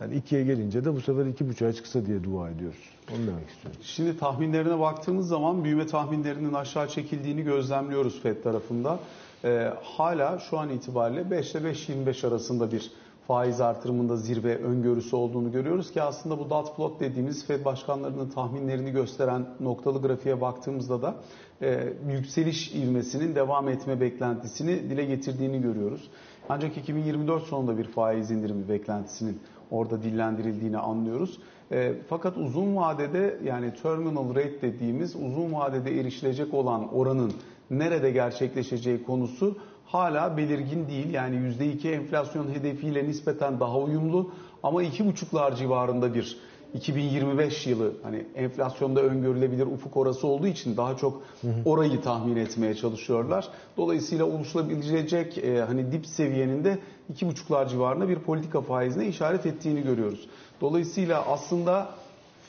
Yani 0.00 0.14
ikiye 0.14 0.44
gelince 0.44 0.84
de 0.84 0.94
bu 0.94 1.00
sefer 1.00 1.26
iki 1.26 1.48
buçuğa 1.48 1.72
çıksa 1.72 2.06
diye 2.06 2.24
dua 2.24 2.50
ediyoruz. 2.50 2.90
Onu 3.10 3.26
demek 3.26 3.48
istiyorum. 3.48 3.80
Şimdi 3.82 4.18
tahminlerine 4.18 4.78
baktığımız 4.78 5.28
zaman 5.28 5.64
büyüme 5.64 5.86
tahminlerinin 5.86 6.52
aşağı 6.52 6.88
çekildiğini 6.88 7.42
gözlemliyoruz 7.42 8.22
FED 8.22 8.42
tarafında. 8.42 8.98
Ee, 9.44 9.72
hala 9.82 10.38
şu 10.38 10.58
an 10.58 10.68
itibariyle 10.68 11.30
5 11.30 11.54
ile 11.54 11.70
5.25 11.70 12.26
arasında 12.26 12.72
bir 12.72 12.90
faiz 13.28 13.60
artırımında 13.60 14.16
zirve 14.16 14.56
öngörüsü 14.56 15.16
olduğunu 15.16 15.52
görüyoruz 15.52 15.92
ki 15.92 16.02
aslında 16.02 16.38
bu 16.38 16.50
dot 16.50 16.76
plot 16.76 17.00
dediğimiz 17.00 17.46
Fed 17.46 17.64
başkanlarının 17.64 18.30
tahminlerini 18.30 18.90
gösteren 18.90 19.46
noktalı 19.60 20.02
grafiğe 20.02 20.40
baktığımızda 20.40 21.02
da 21.02 21.14
e, 21.62 21.92
yükseliş 22.10 22.74
ivmesinin 22.74 23.34
devam 23.34 23.68
etme 23.68 24.00
beklentisini 24.00 24.90
dile 24.90 25.04
getirdiğini 25.04 25.62
görüyoruz. 25.62 26.10
Ancak 26.48 26.76
2024 26.76 27.42
sonunda 27.42 27.78
bir 27.78 27.84
faiz 27.84 28.30
indirimi 28.30 28.68
beklentisinin 28.68 29.40
orada 29.70 30.02
dillendirildiğini 30.02 30.78
anlıyoruz. 30.78 31.38
E, 31.72 31.94
fakat 32.08 32.36
uzun 32.36 32.76
vadede 32.76 33.38
yani 33.44 33.74
terminal 33.82 34.30
rate 34.30 34.62
dediğimiz 34.62 35.16
uzun 35.16 35.52
vadede 35.52 36.00
erişilecek 36.00 36.54
olan 36.54 36.94
oranın 36.94 37.32
nerede 37.70 38.10
gerçekleşeceği 38.10 39.02
konusu 39.02 39.56
hala 39.86 40.36
belirgin 40.36 40.88
değil. 40.88 41.10
Yani 41.10 41.36
%2 41.36 41.90
enflasyon 41.90 42.48
hedefiyle 42.48 43.04
nispeten 43.04 43.60
daha 43.60 43.78
uyumlu 43.78 44.30
ama 44.62 44.82
2,5'lar 44.82 45.56
civarında 45.56 46.14
bir 46.14 46.38
2025 46.74 47.66
yılı 47.66 47.92
hani 48.02 48.26
enflasyonda 48.34 49.02
öngörülebilir 49.02 49.66
ufuk 49.66 49.96
orası 49.96 50.26
olduğu 50.26 50.46
için 50.46 50.76
daha 50.76 50.96
çok 50.96 51.22
orayı 51.64 52.02
tahmin 52.02 52.36
etmeye 52.36 52.74
çalışıyorlar. 52.74 53.48
Dolayısıyla 53.76 54.24
oluşabilecek 54.24 55.38
e, 55.38 55.60
hani 55.60 55.92
dip 55.92 56.06
seviyenin 56.06 56.64
de 56.64 56.78
2,5'lar 57.14 57.68
civarında 57.68 58.08
bir 58.08 58.18
politika 58.18 58.60
faizine 58.60 59.06
işaret 59.06 59.46
ettiğini 59.46 59.82
görüyoruz. 59.82 60.28
Dolayısıyla 60.60 61.24
aslında 61.26 61.88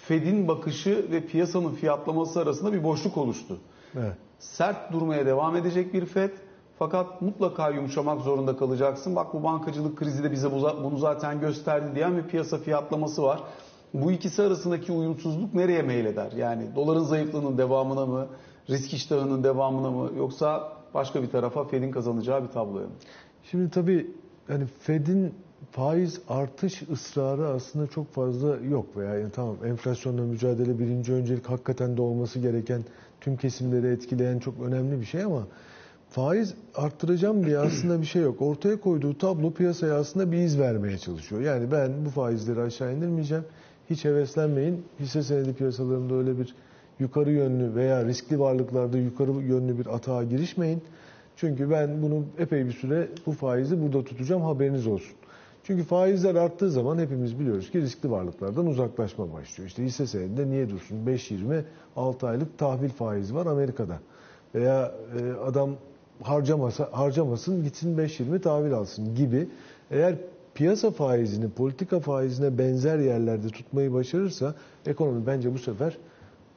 Fed'in 0.07 0.47
bakışı 0.47 1.05
ve 1.11 1.25
piyasanın 1.25 1.73
fiyatlaması 1.73 2.39
arasında 2.39 2.73
bir 2.73 2.83
boşluk 2.83 3.17
oluştu. 3.17 3.57
Evet. 3.95 4.13
Sert 4.39 4.93
durmaya 4.93 5.25
devam 5.25 5.55
edecek 5.55 5.93
bir 5.93 6.05
Fed 6.05 6.31
fakat 6.79 7.21
mutlaka 7.21 7.69
yumuşamak 7.69 8.21
zorunda 8.21 8.57
kalacaksın. 8.57 9.15
Bak 9.15 9.33
bu 9.33 9.43
bankacılık 9.43 9.97
krizi 9.97 10.23
de 10.23 10.31
bize 10.31 10.51
bunu 10.51 10.97
zaten 10.97 11.39
gösterdi 11.39 11.95
diyen 11.95 12.17
bir 12.17 12.23
piyasa 12.23 12.57
fiyatlaması 12.57 13.23
var. 13.23 13.39
Bu 13.93 14.11
ikisi 14.11 14.41
arasındaki 14.41 14.91
uyumsuzluk 14.91 15.53
nereye 15.53 15.81
meyleder? 15.81 16.31
Yani 16.31 16.75
doların 16.75 17.03
zayıflığının 17.03 17.57
devamına 17.57 18.05
mı, 18.05 18.27
risk 18.69 18.93
iştahının 18.93 19.43
devamına 19.43 19.91
mı 19.91 20.11
yoksa 20.17 20.73
başka 20.93 21.23
bir 21.23 21.29
tarafa 21.29 21.63
Fed'in 21.63 21.91
kazanacağı 21.91 22.43
bir 22.43 22.47
tabloya 22.47 22.85
mı? 22.85 22.93
Şimdi 23.43 23.69
tabii 23.69 24.07
hani 24.47 24.65
Fed'in 24.79 25.33
faiz 25.71 26.21
artış 26.29 26.81
ısrarı 26.81 27.47
aslında 27.47 27.87
çok 27.87 28.11
fazla 28.13 28.57
yok 28.57 28.85
veya 28.97 29.13
yani 29.13 29.31
tamam 29.31 29.55
enflasyonla 29.65 30.21
mücadele 30.21 30.79
birinci 30.79 31.13
öncelik 31.13 31.49
hakikaten 31.49 31.97
de 31.97 32.01
olması 32.01 32.39
gereken 32.39 32.81
tüm 33.21 33.37
kesimleri 33.37 33.87
etkileyen 33.87 34.39
çok 34.39 34.53
önemli 34.61 34.99
bir 34.99 35.05
şey 35.05 35.23
ama 35.23 35.47
faiz 36.09 36.53
arttıracağım 36.75 37.45
diye 37.45 37.59
aslında 37.67 38.01
bir 38.01 38.05
şey 38.05 38.21
yok. 38.21 38.41
Ortaya 38.41 38.79
koyduğu 38.79 39.17
tablo 39.17 39.53
piyasaya 39.53 39.95
aslında 39.95 40.31
bir 40.31 40.37
iz 40.37 40.59
vermeye 40.59 40.97
çalışıyor. 40.97 41.41
Yani 41.41 41.71
ben 41.71 42.05
bu 42.05 42.09
faizleri 42.09 42.61
aşağı 42.61 42.93
indirmeyeceğim. 42.93 43.43
Hiç 43.89 44.05
heveslenmeyin. 44.05 44.85
Hisse 44.99 45.23
senedi 45.23 45.53
piyasalarında 45.53 46.15
öyle 46.15 46.39
bir 46.39 46.55
yukarı 46.99 47.31
yönlü 47.31 47.75
veya 47.75 48.05
riskli 48.05 48.39
varlıklarda 48.39 48.97
yukarı 48.97 49.31
yönlü 49.31 49.79
bir 49.79 49.95
atağa 49.95 50.23
girişmeyin. 50.23 50.81
Çünkü 51.35 51.69
ben 51.69 52.01
bunu 52.01 52.25
epey 52.37 52.65
bir 52.65 52.71
süre 52.71 53.07
bu 53.25 53.31
faizi 53.31 53.81
burada 53.81 54.03
tutacağım 54.03 54.41
haberiniz 54.41 54.87
olsun. 54.87 55.15
Çünkü 55.63 55.83
faizler 55.83 56.35
arttığı 56.35 56.71
zaman 56.71 56.97
hepimiz 56.97 57.39
biliyoruz 57.39 57.71
ki 57.71 57.81
riskli 57.81 58.11
varlıklardan 58.11 58.67
uzaklaşma 58.67 59.33
başlıyor. 59.33 59.67
İşte 59.67 59.83
hisse 59.83 60.07
senedinde 60.07 60.49
niye 60.49 60.69
dursun? 60.69 61.05
5-20 61.05 61.63
6 61.95 62.27
aylık 62.27 62.57
tahvil 62.57 62.89
faizi 62.89 63.35
var 63.35 63.45
Amerika'da. 63.45 63.99
Veya 64.55 64.91
e, 65.19 65.43
adam 65.45 65.69
harcamasa 66.21 66.89
harcamasın 66.91 67.63
gitsin 67.63 67.97
5-20 67.97 68.41
tahvil 68.41 68.73
alsın 68.73 69.15
gibi. 69.15 69.49
Eğer 69.91 70.15
piyasa 70.59 70.91
faizini 70.91 71.49
politika 71.49 71.99
faizine 71.99 72.57
benzer 72.57 72.99
yerlerde 72.99 73.47
tutmayı 73.47 73.93
başarırsa 73.93 74.55
ekonomi 74.85 75.27
bence 75.27 75.53
bu 75.53 75.57
sefer 75.57 75.97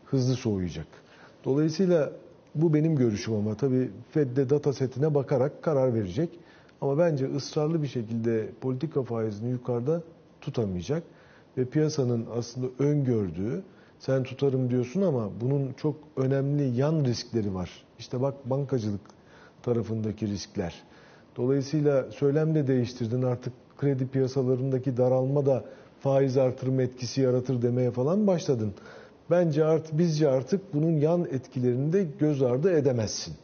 hızlı 0.05 0.35
soğuyacak. 0.35 0.87
Dolayısıyla 1.45 2.13
bu 2.55 2.75
benim 2.75 2.97
görüşüm 2.97 3.35
ama 3.35 3.55
tabii 3.55 3.91
Fed'de 4.11 4.51
data 4.51 4.73
setine 4.73 5.15
bakarak 5.15 5.63
karar 5.63 5.95
verecek. 5.95 6.31
Ama 6.81 6.99
bence 6.99 7.35
ısrarlı 7.37 7.83
bir 7.83 7.87
şekilde 7.87 8.49
politika 8.61 9.03
faizini 9.03 9.51
yukarıda 9.51 10.03
tutamayacak. 10.41 11.03
Ve 11.57 11.65
piyasanın 11.65 12.27
aslında 12.37 12.67
öngördüğü, 12.79 13.63
sen 13.99 14.23
tutarım 14.23 14.71
diyorsun 14.71 15.03
ama 15.03 15.31
bunun 15.41 15.73
çok 15.73 15.97
önemli 16.17 16.77
yan 16.77 17.05
riskleri 17.05 17.55
var. 17.55 17.71
İşte 17.99 18.21
bak 18.21 18.51
bankacılık 18.51 19.01
tarafındaki 19.63 20.27
riskler. 20.27 20.83
Dolayısıyla 21.37 22.11
söylem 22.11 22.55
de 22.55 22.67
değiştirdin 22.67 23.23
artık 23.23 23.53
kredi 23.83 24.07
piyasalarındaki 24.07 24.97
daralma 24.97 25.47
da 25.47 25.65
faiz 26.01 26.37
artırma 26.37 26.83
etkisi 26.83 27.21
yaratır 27.21 27.63
demeye 27.63 27.91
falan 27.91 28.27
başladın. 28.27 28.75
Bence 29.31 29.65
artık 29.65 29.99
bizce 29.99 30.29
artık 30.29 30.75
bunun 30.75 30.91
yan 30.91 31.25
etkilerini 31.25 31.93
de 31.93 32.07
göz 32.21 32.43
ardı 32.43 32.73
edemezsin. 32.73 33.35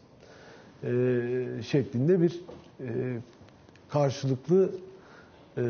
Ee, 0.85 1.47
şeklinde 1.66 2.21
bir 2.23 2.40
e, 2.80 2.87
karşılıklı 3.88 4.71
e, 5.57 5.62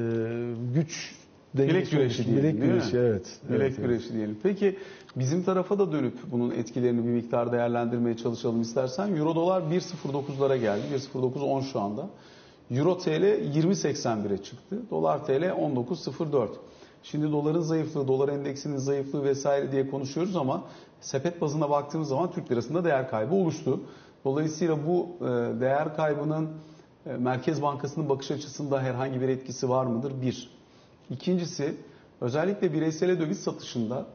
güç 0.75 1.15
Bilek 1.55 1.71
dengesi 1.71 1.91
güreşi 1.91 2.23
oluştu. 2.23 2.25
diyelim, 2.25 2.57
Bilek 2.57 2.63
güreşi 2.63 2.97
evet. 2.97 3.39
Bilek 3.49 3.61
evet, 3.61 3.75
evet. 3.79 3.89
güreşi 3.89 4.13
diyelim. 4.13 4.39
Peki 4.43 4.79
bizim 5.17 5.43
tarafa 5.43 5.79
da 5.79 5.93
dönüp 5.93 6.15
bunun 6.31 6.51
etkilerini 6.51 7.05
bir 7.05 7.11
miktar 7.11 7.53
değerlendirmeye 7.53 8.17
çalışalım 8.17 8.61
istersen. 8.61 9.17
Euro 9.17 9.35
dolar 9.35 9.63
1.09'lara 9.63 10.57
geldi. 10.57 10.83
1.09.10 11.15 11.73
şu 11.73 11.81
anda. 11.81 12.09
Euro 12.71 12.99
TL 12.99 13.09
20.81'e 13.55 14.43
çıktı. 14.43 14.83
Dolar 14.91 15.25
TL 15.27 15.31
19.04. 15.31 16.49
Şimdi 17.03 17.33
doların 17.33 17.61
zayıflığı, 17.61 18.09
dolar 18.09 18.29
endeksinin 18.29 18.77
zayıflığı 18.77 19.25
vesaire 19.25 19.73
diye 19.73 19.91
konuşuyoruz 19.91 20.37
ama 20.37 20.65
sepet 21.01 21.41
bazına 21.41 21.71
baktığımız 21.71 22.09
zaman 22.09 22.31
Türk 22.33 22.51
lirasında 22.51 22.85
değer 22.85 23.11
kaybı 23.11 23.35
oluştu. 23.35 23.81
Dolayısıyla 24.25 24.87
bu 24.87 25.09
e, 25.21 25.25
değer 25.61 25.97
kaybının 25.97 26.49
e, 27.07 27.13
Merkez 27.13 27.63
Bankası'nın 27.63 28.09
bakış 28.09 28.31
açısında 28.31 28.83
herhangi 28.83 29.21
bir 29.21 29.29
etkisi 29.29 29.69
var 29.69 29.87
mıdır? 29.87 30.23
Bir. 30.23 30.51
İkincisi 31.11 31.77
özellikle 32.21 32.73
bireysel 32.73 33.21
döviz 33.21 33.39
satışında 33.41 34.07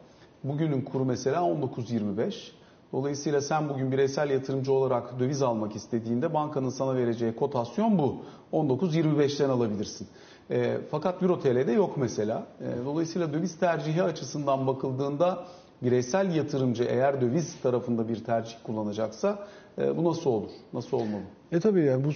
bugünün 0.43 0.81
kuru 0.81 1.05
mesela 1.05 1.39
19.25. 1.39 2.51
Dolayısıyla 2.93 3.41
sen 3.41 3.69
bugün 3.69 3.91
bireysel 3.91 4.29
yatırımcı 4.29 4.73
olarak 4.73 5.19
döviz 5.19 5.41
almak 5.41 5.75
istediğinde 5.75 6.33
bankanın 6.33 6.69
sana 6.69 6.95
vereceği 6.95 7.35
kotasyon 7.35 7.97
bu. 7.99 8.17
19.25'ten 8.53 9.49
alabilirsin. 9.49 10.07
E, 10.51 10.77
fakat 10.91 11.23
Euro 11.23 11.39
TL'de 11.39 11.71
yok 11.71 11.97
mesela. 11.97 12.47
E, 12.61 12.85
dolayısıyla 12.85 13.33
döviz 13.33 13.59
tercihi 13.59 14.03
açısından 14.03 14.67
bakıldığında 14.67 15.45
bireysel 15.81 16.35
yatırımcı 16.35 16.83
eğer 16.83 17.21
döviz 17.21 17.55
tarafında 17.63 18.09
bir 18.09 18.23
tercih 18.23 18.55
kullanacaksa 18.63 19.47
e, 19.77 19.97
bu 19.97 20.03
nasıl 20.03 20.29
olur? 20.29 20.51
Nasıl 20.73 20.97
olmalı? 20.97 21.21
E 21.51 21.59
tabii 21.59 21.85
yani 21.85 22.03
bu, 22.03 22.09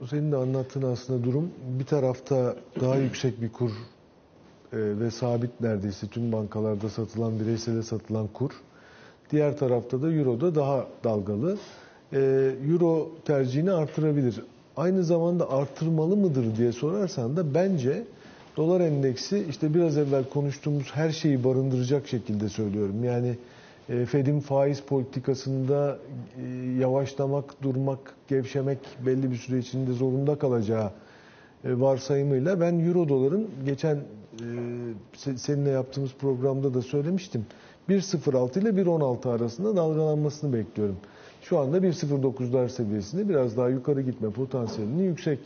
bu 0.00 0.06
senin 0.06 0.32
de 0.32 0.36
anlattığın 0.36 0.92
aslında 0.92 1.24
durum 1.24 1.50
bir 1.78 1.84
tarafta 1.86 2.56
daha 2.80 2.96
yüksek 2.96 3.42
bir 3.42 3.52
kur 3.52 3.70
e, 3.70 3.74
ve 4.72 5.10
sabit 5.10 5.60
neredeyse 5.60 6.06
tüm 6.06 6.32
bankalarda 6.32 6.88
satılan 6.88 7.40
bireysele 7.40 7.82
satılan 7.82 8.26
kur. 8.26 8.50
Diğer 9.32 9.56
tarafta 9.58 10.02
da 10.02 10.12
Euro'da 10.12 10.54
daha 10.54 10.86
dalgalı. 11.04 11.56
E, 12.12 12.50
Euro 12.70 13.10
tercihini 13.24 13.72
artırabilir. 13.72 14.42
Aynı 14.76 15.04
zamanda 15.04 15.50
artırmalı 15.50 16.16
mıdır 16.16 16.56
diye 16.56 16.72
sorarsan 16.72 17.36
da 17.36 17.54
bence 17.54 18.02
dolar 18.56 18.80
endeksi 18.80 19.46
işte 19.50 19.74
biraz 19.74 19.98
evvel 19.98 20.24
konuştuğumuz 20.24 20.90
her 20.94 21.10
şeyi 21.10 21.44
barındıracak 21.44 22.06
şekilde 22.08 22.48
söylüyorum. 22.48 23.04
Yani 23.04 23.36
e, 23.88 24.06
Fed'in 24.06 24.40
faiz 24.40 24.80
politikasında 24.80 25.98
e, 26.36 26.46
yavaşlamak, 26.80 27.62
durmak, 27.62 27.98
gevşemek 28.28 28.78
belli 29.06 29.30
bir 29.30 29.36
süre 29.36 29.58
içinde 29.58 29.92
zorunda 29.92 30.38
kalacağı 30.38 30.90
e, 31.64 31.80
varsayımıyla 31.80 32.60
ben 32.60 32.78
euro 32.86 33.08
doların 33.08 33.46
geçen 33.66 33.98
se- 35.16 35.38
seninle 35.38 35.70
yaptığımız 35.70 36.12
programda 36.14 36.74
da 36.74 36.82
söylemiştim. 36.82 37.46
1.06 37.88 38.60
ile 38.60 38.68
1.16 38.68 39.28
arasında 39.30 39.76
dalgalanmasını 39.76 40.52
bekliyorum. 40.52 40.96
Şu 41.42 41.58
anda 41.58 41.78
1.09'lar 41.78 42.68
seviyesinde 42.68 43.28
biraz 43.28 43.56
daha 43.56 43.68
yukarı 43.68 44.02
gitme 44.02 44.30
potansiyelinin 44.30 45.02
yüksek 45.02 45.38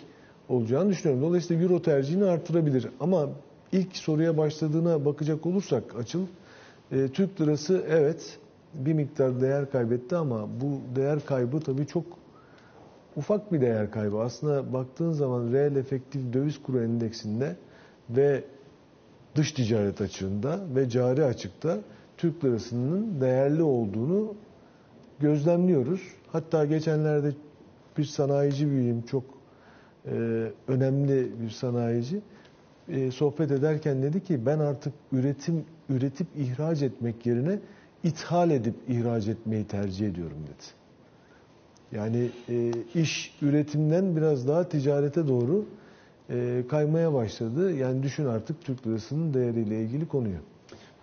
olacağını 0.49 0.90
düşünüyorum. 0.90 1.23
Dolayısıyla 1.28 1.62
euro 1.62 1.83
tercihini 1.83 2.25
artırabilir. 2.25 2.88
Ama 3.00 3.28
ilk 3.73 3.97
soruya 3.97 4.37
başladığına 4.37 5.05
bakacak 5.05 5.47
olursak 5.47 5.85
açıl, 5.99 6.26
e, 6.93 7.09
Türk 7.09 7.40
lirası 7.40 7.85
evet 7.88 8.38
bir 8.75 8.93
miktar 8.93 9.40
değer 9.40 9.71
kaybetti 9.71 10.16
ama 10.16 10.49
bu 10.61 10.97
değer 10.97 11.19
kaybı 11.26 11.61
tabii 11.61 11.87
çok 11.87 12.05
ufak 13.16 13.52
bir 13.52 13.61
değer 13.61 13.90
kaybı. 13.90 14.19
Aslında 14.21 14.73
baktığın 14.73 15.12
zaman 15.12 15.52
reel 15.52 15.76
efektif 15.76 16.33
döviz 16.33 16.62
kuru 16.62 16.83
endeksinde 16.83 17.57
ve 18.11 18.45
dış 19.35 19.52
ticaret 19.52 20.00
açığında 20.00 20.61
ve 20.75 20.88
cari 20.88 21.25
açıkta 21.25 21.78
Türk 22.18 22.44
lirasının 22.44 23.20
değerli 23.20 23.62
olduğunu 23.62 24.35
gözlemliyoruz. 25.20 26.00
Hatta 26.32 26.64
geçenlerde 26.64 27.32
bir 27.99 28.04
sanayici 28.04 28.70
büyüğüm 28.70 29.02
çok 29.02 29.25
e, 30.06 30.11
önemli 30.68 31.32
bir 31.42 31.50
sanayici 31.50 32.20
e, 32.88 33.11
sohbet 33.11 33.50
ederken 33.50 34.02
dedi 34.02 34.23
ki 34.25 34.46
ben 34.46 34.58
artık 34.58 34.92
üretim 35.12 35.64
üretip 35.88 36.26
ihraç 36.37 36.82
etmek 36.82 37.26
yerine 37.26 37.58
ithal 38.04 38.50
edip 38.50 38.75
ihraç 38.88 39.28
etmeyi 39.28 39.64
tercih 39.64 40.08
ediyorum 40.08 40.38
dedi. 40.42 40.87
Yani 41.92 42.30
e, 42.49 42.73
iş 43.00 43.35
üretimden 43.42 44.16
biraz 44.16 44.49
daha 44.49 44.68
ticarete 44.68 45.28
doğru 45.28 45.64
e, 46.30 46.64
kaymaya 46.68 47.14
başladı. 47.14 47.73
Yani 47.76 48.02
düşün 48.02 48.26
artık 48.26 48.61
Türk 48.61 48.87
lirasının 48.87 49.35
değeriyle 49.35 49.82
ilgili 49.82 50.08
konuyu. 50.08 50.38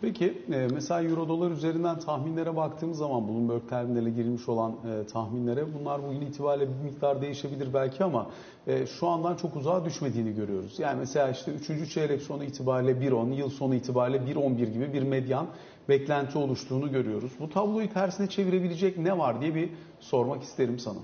Peki 0.03 0.33
e, 0.53 0.67
mesela 0.73 1.03
euro 1.03 1.27
dolar 1.27 1.51
üzerinden 1.51 1.99
tahminlere 1.99 2.55
baktığımız 2.55 2.97
zaman 2.97 3.27
Bloomberg 3.27 3.69
terminale 3.69 4.09
girmiş 4.09 4.49
olan 4.49 4.71
e, 4.71 5.07
tahminlere 5.07 5.73
bunlar 5.73 6.03
bugün 6.03 6.21
itibariyle 6.21 6.67
bir 6.69 6.83
miktar 6.83 7.21
değişebilir 7.21 7.73
belki 7.73 8.03
ama 8.03 8.27
e, 8.67 8.85
şu 8.85 9.07
andan 9.07 9.35
çok 9.35 9.55
uzağa 9.55 9.85
düşmediğini 9.85 10.35
görüyoruz. 10.35 10.79
Yani 10.79 10.99
mesela 10.99 11.29
işte 11.29 11.51
3. 11.51 11.93
çeyrek 11.93 12.21
sonu 12.21 12.43
itibariyle 12.43 12.91
1.10, 12.91 13.33
yıl 13.33 13.49
sonu 13.49 13.75
itibariyle 13.75 14.17
1.11 14.17 14.65
gibi 14.73 14.93
bir 14.93 15.03
medyan 15.03 15.47
beklenti 15.89 16.37
oluştuğunu 16.37 16.91
görüyoruz. 16.91 17.31
Bu 17.39 17.49
tabloyu 17.49 17.93
tersine 17.93 18.27
çevirebilecek 18.27 18.97
ne 18.97 19.17
var 19.17 19.41
diye 19.41 19.55
bir 19.55 19.69
sormak 19.99 20.43
isterim 20.43 20.79
sana. 20.79 20.99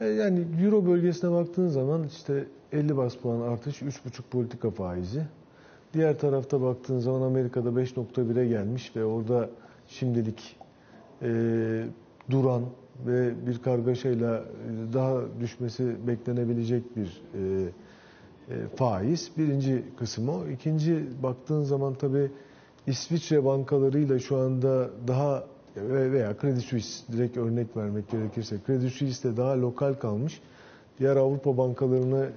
Yani 0.00 0.44
Euro 0.64 0.86
bölgesine 0.86 1.30
baktığın 1.30 1.68
zaman 1.68 2.04
işte 2.04 2.44
50 2.72 2.96
bas 2.96 3.16
puan 3.16 3.40
artış, 3.40 3.82
3,5 3.82 4.22
politika 4.30 4.70
faizi. 4.70 5.26
Diğer 5.94 6.18
tarafta 6.18 6.62
baktığın 6.62 6.98
zaman 6.98 7.22
Amerika'da 7.22 7.68
5.1'e 7.68 8.46
gelmiş 8.46 8.96
ve 8.96 9.04
orada 9.04 9.50
şimdilik 9.88 10.56
e, 11.22 11.28
duran 12.30 12.62
ve 13.06 13.46
bir 13.46 13.58
kargaşayla 13.58 14.36
e, 14.38 14.92
daha 14.92 15.20
düşmesi 15.40 15.96
beklenebilecek 16.06 16.96
bir 16.96 17.22
e, 17.34 17.38
e, 18.54 18.68
faiz. 18.76 19.30
Birinci 19.38 19.82
kısım 19.98 20.28
o. 20.28 20.46
İkinci 20.46 21.04
baktığın 21.22 21.62
zaman 21.62 21.94
tabii 21.94 22.30
İsviçre 22.86 23.44
bankalarıyla 23.44 24.18
şu 24.18 24.36
anda 24.36 24.90
daha 25.08 25.44
ve- 25.76 26.12
veya 26.12 26.36
Credit 26.40 26.62
Suisse 26.62 27.12
direkt 27.12 27.36
örnek 27.36 27.76
vermek 27.76 28.10
gerekirse 28.10 28.56
Credit 28.66 28.92
Suisse 28.92 29.32
de 29.32 29.36
daha 29.36 29.60
lokal 29.60 29.94
kalmış. 29.94 30.40
Diğer 30.98 31.16
Avrupa 31.16 31.56
bankalarına 31.58 32.24
e, 32.24 32.30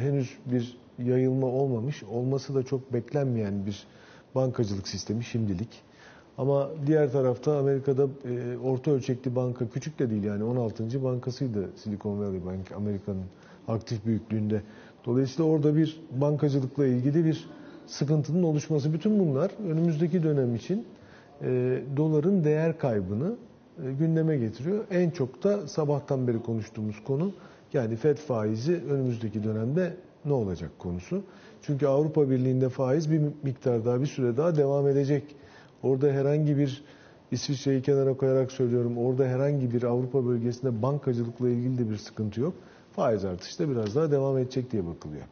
henüz 0.00 0.38
bir 0.46 0.76
yayılma 1.04 1.46
olmamış. 1.46 2.02
Olması 2.02 2.54
da 2.54 2.62
çok 2.62 2.92
beklenmeyen 2.92 3.66
bir 3.66 3.86
bankacılık 4.34 4.88
sistemi 4.88 5.24
şimdilik. 5.24 5.68
Ama 6.38 6.70
diğer 6.86 7.12
tarafta 7.12 7.58
Amerika'da 7.58 8.06
e, 8.24 8.58
orta 8.58 8.90
ölçekli 8.90 9.36
banka, 9.36 9.68
küçük 9.68 9.98
de 9.98 10.10
değil 10.10 10.24
yani 10.24 10.44
16. 10.44 11.04
bankasıydı 11.04 11.70
Silicon 11.76 12.20
Valley 12.20 12.44
Bank 12.44 12.72
Amerika'nın 12.72 13.24
aktif 13.68 14.06
büyüklüğünde. 14.06 14.62
Dolayısıyla 15.06 15.50
orada 15.50 15.76
bir 15.76 16.00
bankacılıkla 16.10 16.86
ilgili 16.86 17.24
bir 17.24 17.48
sıkıntının 17.86 18.42
oluşması. 18.42 18.92
Bütün 18.92 19.18
bunlar 19.18 19.50
önümüzdeki 19.68 20.22
dönem 20.22 20.54
için 20.54 20.86
e, 21.42 21.80
doların 21.96 22.44
değer 22.44 22.78
kaybını 22.78 23.36
e, 23.84 23.92
gündeme 23.92 24.36
getiriyor. 24.36 24.84
En 24.90 25.10
çok 25.10 25.44
da 25.44 25.68
sabahtan 25.68 26.28
beri 26.28 26.42
konuştuğumuz 26.42 27.04
konu 27.04 27.32
yani 27.72 27.96
FED 27.96 28.16
faizi 28.16 28.80
önümüzdeki 28.90 29.44
dönemde 29.44 29.96
ne 30.24 30.32
olacak 30.32 30.70
konusu. 30.78 31.22
Çünkü 31.62 31.86
Avrupa 31.86 32.30
Birliği'nde 32.30 32.68
faiz 32.68 33.10
bir 33.10 33.20
miktar 33.42 33.84
daha 33.84 34.00
bir 34.00 34.06
süre 34.06 34.36
daha 34.36 34.56
devam 34.56 34.88
edecek. 34.88 35.36
Orada 35.82 36.06
herhangi 36.06 36.58
bir 36.58 36.84
İsviçre'yi 37.30 37.82
kenara 37.82 38.16
koyarak 38.16 38.52
söylüyorum. 38.52 38.98
Orada 38.98 39.24
herhangi 39.24 39.72
bir 39.72 39.82
Avrupa 39.82 40.26
bölgesinde 40.26 40.82
bankacılıkla 40.82 41.48
ilgili 41.48 41.78
de 41.78 41.90
bir 41.90 41.96
sıkıntı 41.96 42.40
yok. 42.40 42.54
Faiz 42.92 43.24
artışı 43.24 43.58
da 43.58 43.70
biraz 43.70 43.94
daha 43.96 44.10
devam 44.10 44.38
edecek 44.38 44.72
diye 44.72 44.86
bakılıyor. 44.86 45.24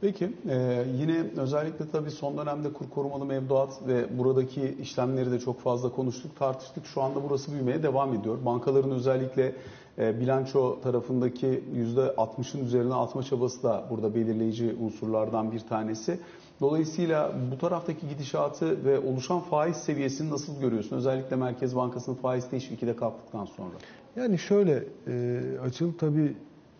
Peki 0.00 0.32
e, 0.48 0.84
yine 1.00 1.24
özellikle 1.36 1.90
tabii 1.92 2.10
son 2.10 2.38
dönemde 2.38 2.72
kur 2.72 2.90
korumalı 2.90 3.24
mevduat 3.24 3.88
ve 3.88 4.18
buradaki 4.18 4.76
işlemleri 4.82 5.32
de 5.32 5.38
çok 5.38 5.60
fazla 5.60 5.92
konuştuk, 5.92 6.36
tartıştık. 6.38 6.86
Şu 6.86 7.02
anda 7.02 7.22
burası 7.28 7.52
büyümeye 7.52 7.82
devam 7.82 8.14
ediyor. 8.14 8.38
Bankaların 8.44 8.90
özellikle 8.90 9.54
bilanço 9.98 10.80
tarafındaki 10.80 11.64
%60'ın 11.74 12.64
üzerine 12.64 12.94
atma 12.94 13.22
çabası 13.22 13.62
da 13.62 13.84
burada 13.90 14.14
belirleyici 14.14 14.76
unsurlardan 14.80 15.52
bir 15.52 15.60
tanesi. 15.60 16.18
Dolayısıyla 16.60 17.32
bu 17.52 17.58
taraftaki 17.58 18.08
gidişatı 18.08 18.84
ve 18.84 18.98
oluşan 18.98 19.40
faiz 19.40 19.76
seviyesini 19.76 20.30
nasıl 20.30 20.60
görüyorsun? 20.60 20.96
Özellikle 20.96 21.36
Merkez 21.36 21.76
Bankası'nın 21.76 22.16
faiz 22.16 22.50
teşviki 22.50 22.86
de 22.86 22.96
kalktıktan 22.96 23.44
sonra. 23.44 23.74
Yani 24.16 24.38
şöyle 24.38 24.84
e, 25.06 25.40
açıl 25.62 25.92
tabii 25.92 26.36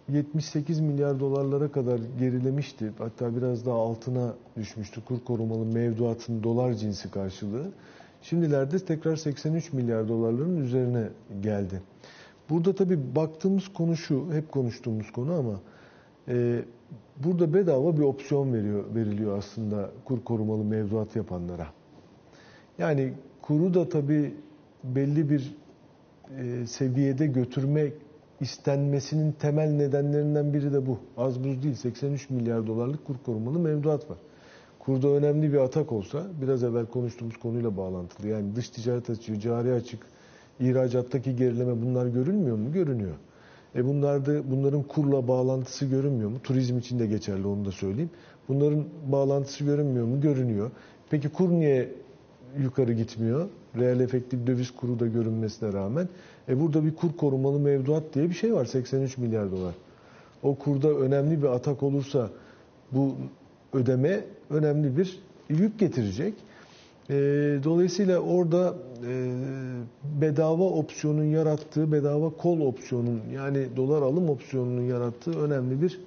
78 0.09 0.81
milyar 0.81 1.21
dolarlara 1.21 1.73
kadar 1.73 2.01
gerilemişti. 2.19 2.93
Hatta 2.99 3.37
biraz 3.37 3.67
daha 3.67 3.77
altına 3.77 4.35
düşmüştü 4.57 5.05
kur 5.05 5.25
korumalı 5.25 5.65
mevduatın 5.65 6.43
dolar 6.43 6.75
cinsi 6.75 7.11
karşılığı. 7.11 7.67
Şimdilerde 8.23 8.79
tekrar 8.79 9.17
83 9.17 9.73
milyar 9.73 10.09
dolarların 10.09 10.57
üzerine 10.65 11.09
geldi. 11.41 11.83
Burada 12.51 12.75
tabii 12.75 13.17
baktığımız 13.17 13.69
konu 13.69 13.97
şu, 13.97 14.33
hep 14.33 14.53
konuştuğumuz 14.53 15.13
konu 15.13 15.35
ama 15.35 15.61
e, 16.29 16.63
burada 17.17 17.55
bedava 17.55 17.97
bir 17.97 18.03
opsiyon 18.03 18.53
veriyor, 18.53 18.85
veriliyor 18.95 19.39
aslında 19.39 19.91
kur 20.05 20.25
korumalı 20.25 20.65
mevduat 20.65 21.17
yapanlara. 21.17 21.67
Yani 22.79 23.15
kuru 23.43 23.75
da 23.75 23.89
tabii 23.89 24.35
belli 24.85 25.31
bir 25.31 25.55
e, 26.39 26.67
seviyede 26.67 27.27
götürmek 27.27 27.93
istenmesinin 28.41 29.33
temel 29.33 29.71
nedenlerinden 29.71 30.55
biri 30.55 30.73
de 30.73 30.87
bu. 30.87 30.99
Az 31.17 31.45
buz 31.45 31.63
değil 31.63 31.75
83 31.75 32.31
milyar 32.31 32.67
dolarlık 32.67 33.05
kur 33.05 33.17
korumalı 33.27 33.59
mevduat 33.59 34.11
var. 34.11 34.19
Kurda 34.79 35.09
önemli 35.09 35.53
bir 35.53 35.59
atak 35.59 35.93
olsa 35.93 36.27
biraz 36.43 36.65
evvel 36.65 36.87
konuştuğumuz 36.87 37.37
konuyla 37.37 37.77
bağlantılı. 37.77 38.29
Yani 38.29 38.57
dış 38.57 38.71
ticaret 38.71 39.11
açığı, 39.11 39.41
cari 39.41 39.73
açık, 39.73 40.07
ihracattaki 40.61 41.37
gerileme 41.37 41.83
bunlar 41.83 42.07
görülmüyor 42.07 42.57
mu? 42.57 42.73
Görünüyor. 42.73 43.15
E 43.77 43.85
bunlarda 43.85 44.51
bunların 44.51 44.83
kurla 44.83 45.29
bağlantısı 45.29 45.87
görünmüyor 45.87 46.31
mu? 46.31 46.37
Turizm 46.43 46.79
için 46.79 46.99
de 46.99 47.07
geçerli 47.07 47.47
onu 47.47 47.65
da 47.65 47.73
söyleyeyim. 47.73 48.11
Bunların 48.49 48.85
bağlantısı 49.07 49.65
görünmüyor 49.65 50.07
mu? 50.07 50.21
Görünüyor. 50.21 50.71
Peki 51.11 51.29
kur 51.29 51.51
niye 51.51 51.89
yukarı 52.59 52.93
gitmiyor? 52.93 53.49
Reel 53.79 54.01
efektif 54.01 54.47
döviz 54.47 54.71
kuru 54.71 55.01
da 55.01 55.07
görünmesine 55.07 55.73
rağmen. 55.73 56.09
E 56.49 56.61
burada 56.61 56.85
bir 56.85 56.95
kur 56.95 57.17
korumalı 57.17 57.59
mevduat 57.59 58.03
diye 58.15 58.29
bir 58.29 58.35
şey 58.35 58.55
var 58.55 58.65
83 58.65 59.19
milyar 59.19 59.51
dolar. 59.51 59.75
O 60.43 60.55
kurda 60.55 60.89
önemli 60.89 61.43
bir 61.43 61.49
atak 61.49 61.83
olursa 61.83 62.31
bu 62.93 63.15
ödeme 63.73 64.25
önemli 64.51 64.97
bir 64.97 65.21
yük 65.49 65.79
getirecek. 65.79 66.35
E, 67.11 67.15
dolayısıyla 67.65 68.19
orada 68.19 68.75
e, 69.07 69.33
bedava 70.21 70.65
opsiyonun 70.65 71.25
yarattığı, 71.25 71.93
bedava 71.93 72.31
kol 72.31 72.61
opsiyonun 72.61 73.21
yani 73.35 73.67
dolar 73.77 74.03
alım 74.03 74.31
opsiyonunun 74.31 74.83
yarattığı 74.83 75.41
önemli 75.41 75.83
bir 75.83 76.01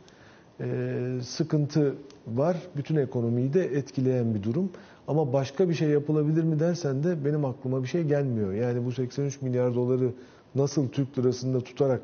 e, 0.59 1.21
sıkıntı 1.21 1.95
var. 2.27 2.57
Bütün 2.77 2.95
ekonomiyi 2.95 3.53
de 3.53 3.65
etkileyen 3.65 4.35
bir 4.35 4.43
durum. 4.43 4.69
Ama 5.07 5.33
başka 5.33 5.69
bir 5.69 5.73
şey 5.73 5.89
yapılabilir 5.89 6.43
mi 6.43 6.59
dersen 6.59 7.03
de 7.03 7.25
benim 7.25 7.45
aklıma 7.45 7.83
bir 7.83 7.87
şey 7.87 8.03
gelmiyor. 8.03 8.53
Yani 8.53 8.85
bu 8.85 8.91
83 8.91 9.41
milyar 9.41 9.75
doları 9.75 10.09
nasıl 10.55 10.89
Türk 10.89 11.17
lirasında 11.17 11.59
tutarak 11.61 12.01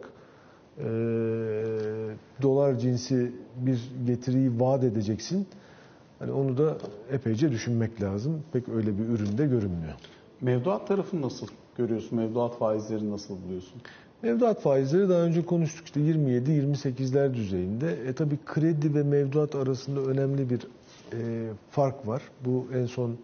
e, 0.77 0.83
dolar 2.41 2.77
cinsi 2.79 3.31
bir 3.57 3.91
getiriyi 4.07 4.59
vaat 4.59 4.83
edeceksin? 4.83 5.47
Hani 6.19 6.32
onu 6.32 6.58
da 6.58 6.77
epeyce 7.12 7.51
düşünmek 7.51 8.01
lazım. 8.01 8.43
Pek 8.53 8.69
öyle 8.69 8.97
bir 8.97 9.03
üründe 9.03 9.45
görünmüyor. 9.45 9.93
Mevduat 10.41 10.88
tarafını 10.88 11.21
nasıl 11.21 11.47
görüyorsun? 11.77 12.17
Mevduat 12.17 12.58
faizlerini 12.58 13.12
nasıl 13.12 13.36
buluyorsun? 13.45 13.82
Mevduat 14.23 14.62
faizleri 14.62 15.10
daha 15.10 15.21
önce 15.21 15.45
konuştuk 15.45 15.86
işte 15.86 15.99
27-28'ler 15.99 17.34
düzeyinde. 17.34 17.91
E 18.08 18.13
tabi 18.13 18.38
kredi 18.45 18.95
ve 18.95 19.03
mevduat 19.03 19.55
arasında 19.55 20.01
önemli 20.01 20.49
bir 20.49 20.67
fark 21.71 22.08
var. 22.08 22.21
Bu 22.45 22.67
en 22.75 22.86
son 22.86 23.17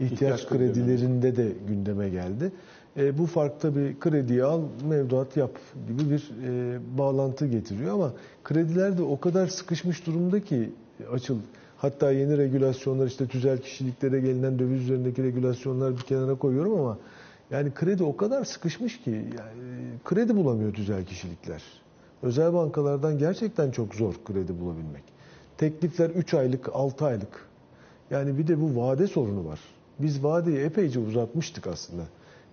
ihtiyaç, 0.00 0.12
İhtiyaç 0.12 0.48
kredilerinde 0.48 1.36
de 1.36 1.52
gündeme 1.68 2.08
geldi. 2.08 2.52
E, 2.96 3.18
bu 3.18 3.26
fark 3.26 3.60
tabii 3.60 3.96
krediyi 4.00 4.44
al, 4.44 4.60
mevduat 4.88 5.36
yap 5.36 5.50
gibi 5.88 6.10
bir 6.10 6.30
e, 6.46 6.78
bağlantı 6.98 7.46
getiriyor 7.46 7.94
ama 7.94 8.12
krediler 8.44 8.98
de 8.98 9.02
o 9.02 9.20
kadar 9.20 9.46
sıkışmış 9.46 10.06
durumda 10.06 10.40
ki 10.40 10.70
açıl. 11.12 11.38
Hatta 11.78 12.12
yeni 12.12 12.38
regülasyonlar 12.38 13.06
işte 13.06 13.26
tüzel 13.26 13.58
kişiliklere 13.58 14.20
gelinen 14.20 14.58
döviz 14.58 14.82
üzerindeki 14.82 15.22
regülasyonlar 15.22 15.96
bir 15.96 16.02
kenara 16.02 16.34
koyuyorum 16.34 16.80
ama 16.80 16.98
yani 17.50 17.74
kredi 17.74 18.04
o 18.04 18.16
kadar 18.16 18.44
sıkışmış 18.44 19.00
ki 19.00 19.10
yani 19.10 19.98
kredi 20.04 20.36
bulamıyor 20.36 20.72
tüzel 20.72 21.04
kişilikler. 21.04 21.62
Özel 22.22 22.54
bankalardan 22.54 23.18
gerçekten 23.18 23.70
çok 23.70 23.94
zor 23.94 24.14
kredi 24.24 24.60
bulabilmek. 24.60 25.02
Teklifler 25.58 26.10
3 26.10 26.34
aylık, 26.34 26.68
6 26.72 27.06
aylık. 27.06 27.48
Yani 28.10 28.38
bir 28.38 28.46
de 28.46 28.60
bu 28.60 28.80
vade 28.80 29.06
sorunu 29.06 29.46
var. 29.46 29.60
Biz 29.98 30.24
vadeyi 30.24 30.58
epeyce 30.58 31.00
uzatmıştık 31.00 31.66
aslında 31.66 32.02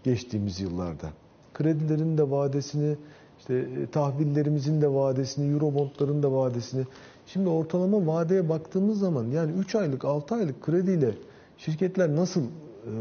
geçtiğimiz 0.04 0.60
yıllarda. 0.60 1.10
Kredilerin 1.54 2.18
de 2.18 2.32
vadesini, 2.32 2.96
işte 3.42 3.54
e, 3.56 3.88
tahvillerimizin 3.92 4.82
de 4.82 4.94
vadesini, 4.94 5.54
eurobondların 5.54 6.24
da 6.24 6.32
vadesini. 6.32 6.86
Şimdi 7.28 7.50
ortalama 7.50 8.08
vadeye 8.08 8.50
baktığımız 8.50 9.00
zaman 9.00 9.26
yani 9.28 9.52
3 9.52 9.76
aylık, 9.76 10.06
6 10.06 10.36
aylık 10.36 10.64
krediyle 10.64 11.12
şirketler 11.58 12.16
nasıl 12.16 12.42
e, 12.42 12.94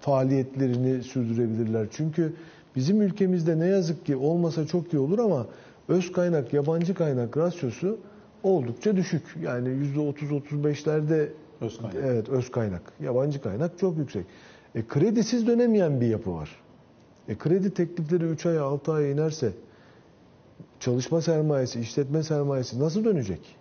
faaliyetlerini 0.00 1.02
sürdürebilirler? 1.02 1.86
Çünkü 1.90 2.32
bizim 2.76 3.02
ülkemizde 3.02 3.58
ne 3.58 3.66
yazık 3.66 4.06
ki 4.06 4.16
olmasa 4.16 4.66
çok 4.66 4.92
iyi 4.92 4.98
olur 4.98 5.18
ama 5.18 5.46
öz 5.88 6.12
kaynak, 6.12 6.52
yabancı 6.52 6.94
kaynak 6.94 7.36
rasyosu 7.36 7.98
oldukça 8.42 8.96
düşük. 8.96 9.36
Yani 9.42 9.68
%30-35'lerde 9.68 11.28
Öz 11.60 11.78
kaynak. 11.78 11.96
Evet, 12.04 12.28
öz 12.28 12.50
kaynak. 12.50 12.92
Yabancı 13.00 13.42
kaynak 13.42 13.78
çok 13.78 13.98
yüksek. 13.98 14.26
E, 14.74 14.86
kredisiz 14.86 15.46
dönemeyen 15.46 16.00
bir 16.00 16.06
yapı 16.06 16.34
var. 16.34 16.50
E, 17.30 17.38
kredi 17.38 17.74
teklifleri 17.74 18.24
3 18.24 18.46
aya 18.46 18.64
6 18.64 18.92
aya 18.92 19.10
inerse 19.10 19.52
çalışma 20.80 21.20
sermayesi, 21.20 21.80
işletme 21.80 22.22
sermayesi 22.22 22.80
nasıl 22.80 23.04
dönecek? 23.04 23.56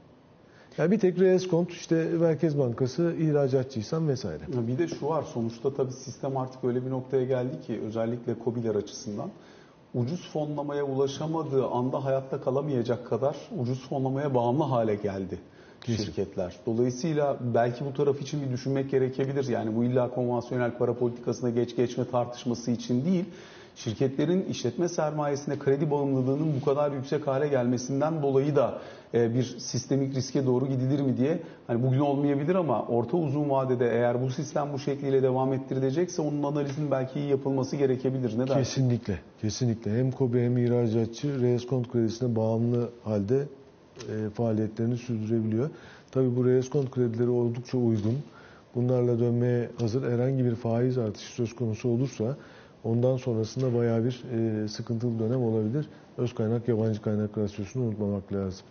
Yani 0.77 0.91
bir 0.91 0.99
tek 0.99 1.19
reskont 1.19 1.71
işte 1.71 2.09
Merkez 2.19 2.57
Bankası 2.57 3.15
ihracatçıysan 3.19 4.07
vesaire. 4.07 4.41
Bir 4.67 4.77
de 4.77 4.87
şu 4.87 5.07
var 5.07 5.23
sonuçta 5.33 5.73
tabii 5.73 5.91
sistem 5.91 6.37
artık 6.37 6.63
öyle 6.63 6.85
bir 6.85 6.89
noktaya 6.89 7.25
geldi 7.25 7.61
ki 7.67 7.79
özellikle 7.85 8.35
COBİ'ler 8.45 8.75
açısından 8.75 9.29
ucuz 9.93 10.29
fonlamaya 10.33 10.83
ulaşamadığı 10.83 11.67
anda 11.67 12.05
hayatta 12.05 12.41
kalamayacak 12.41 13.09
kadar 13.09 13.35
ucuz 13.57 13.87
fonlamaya 13.89 14.35
bağımlı 14.35 14.63
hale 14.63 14.95
geldi 14.95 15.39
Kesin. 15.81 16.03
şirketler. 16.03 16.55
Dolayısıyla 16.65 17.37
belki 17.53 17.85
bu 17.85 17.93
taraf 17.93 18.21
için 18.21 18.41
bir 18.41 18.51
düşünmek 18.51 18.91
gerekebilir. 18.91 19.47
Yani 19.47 19.75
bu 19.75 19.83
illa 19.83 20.09
konvansiyonel 20.09 20.77
para 20.77 20.93
politikasına 20.93 21.49
geç 21.49 21.75
geçme 21.75 22.05
tartışması 22.11 22.71
için 22.71 23.05
değil. 23.05 23.25
Şirketlerin 23.75 24.45
işletme 24.45 24.89
sermayesine 24.89 25.59
kredi 25.59 25.91
bağımlılığının 25.91 26.61
bu 26.61 26.65
kadar 26.65 26.91
yüksek 26.91 27.27
hale 27.27 27.47
gelmesinden 27.47 28.21
dolayı 28.21 28.55
da 28.55 28.79
e, 29.13 29.33
bir 29.35 29.43
sistemik 29.43 30.15
riske 30.15 30.45
doğru 30.45 30.67
gidilir 30.67 31.01
mi 31.01 31.17
diye 31.17 31.39
hani 31.67 31.83
bugün 31.83 31.99
olmayabilir 31.99 32.55
ama 32.55 32.85
orta 32.85 33.17
uzun 33.17 33.49
vadede 33.49 33.91
eğer 33.91 34.21
bu 34.21 34.29
sistem 34.29 34.73
bu 34.73 34.79
şekliyle 34.79 35.23
devam 35.23 35.53
ettirilecekse 35.53 36.21
onun 36.21 36.43
analizinin 36.43 36.91
belki 36.91 37.19
iyi 37.19 37.29
yapılması 37.29 37.75
gerekebilir. 37.75 38.33
Ne 38.33 38.47
dersin? 38.47 38.53
Kesinlikle, 38.53 39.19
kesinlikle. 39.41 39.99
Hem 39.99 40.11
KOBİ 40.11 40.41
hem 40.41 40.57
ihracatçı 40.57 41.41
reskont 41.41 41.91
kredisine 41.91 42.35
bağımlı 42.35 42.89
halde 43.03 43.47
e, 43.99 44.29
faaliyetlerini 44.29 44.97
sürdürebiliyor. 44.97 45.69
Tabii 46.11 46.35
bu 46.35 46.45
reskont 46.45 46.91
kredileri 46.91 47.29
oldukça 47.29 47.77
uygun. 47.77 48.17
Bunlarla 48.75 49.19
dönmeye 49.19 49.69
hazır 49.79 50.11
herhangi 50.11 50.45
bir 50.45 50.55
faiz 50.55 50.97
artışı 50.97 51.31
söz 51.31 51.55
konusu 51.55 51.89
olursa 51.89 52.37
ondan 52.83 53.17
sonrasında 53.17 53.77
bayağı 53.77 54.03
bir 54.03 54.23
e, 54.63 54.67
sıkıntılı 54.67 55.19
dönem 55.19 55.43
olabilir. 55.43 55.85
Öz 56.17 56.33
kaynak 56.35 56.67
yabancı 56.67 57.01
kaynak 57.01 57.37
rasyosunu 57.37 57.83
unutmamak 57.83 58.33
lazım. 58.33 58.65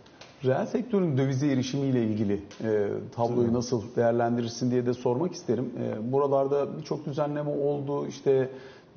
Reel 0.45 0.65
sektörün 0.65 1.17
dövize 1.17 1.47
erişimiyle 1.51 2.03
ilgili 2.03 2.33
e, 2.63 2.89
tabloyu 3.15 3.47
Tabii. 3.47 3.57
nasıl 3.57 3.83
değerlendirirsin 3.95 4.71
diye 4.71 4.85
de 4.85 4.93
sormak 4.93 5.33
isterim. 5.33 5.71
E, 5.83 6.11
buralarda 6.11 6.77
birçok 6.77 7.05
düzenleme 7.05 7.49
oldu. 7.49 8.07
İşte 8.07 8.49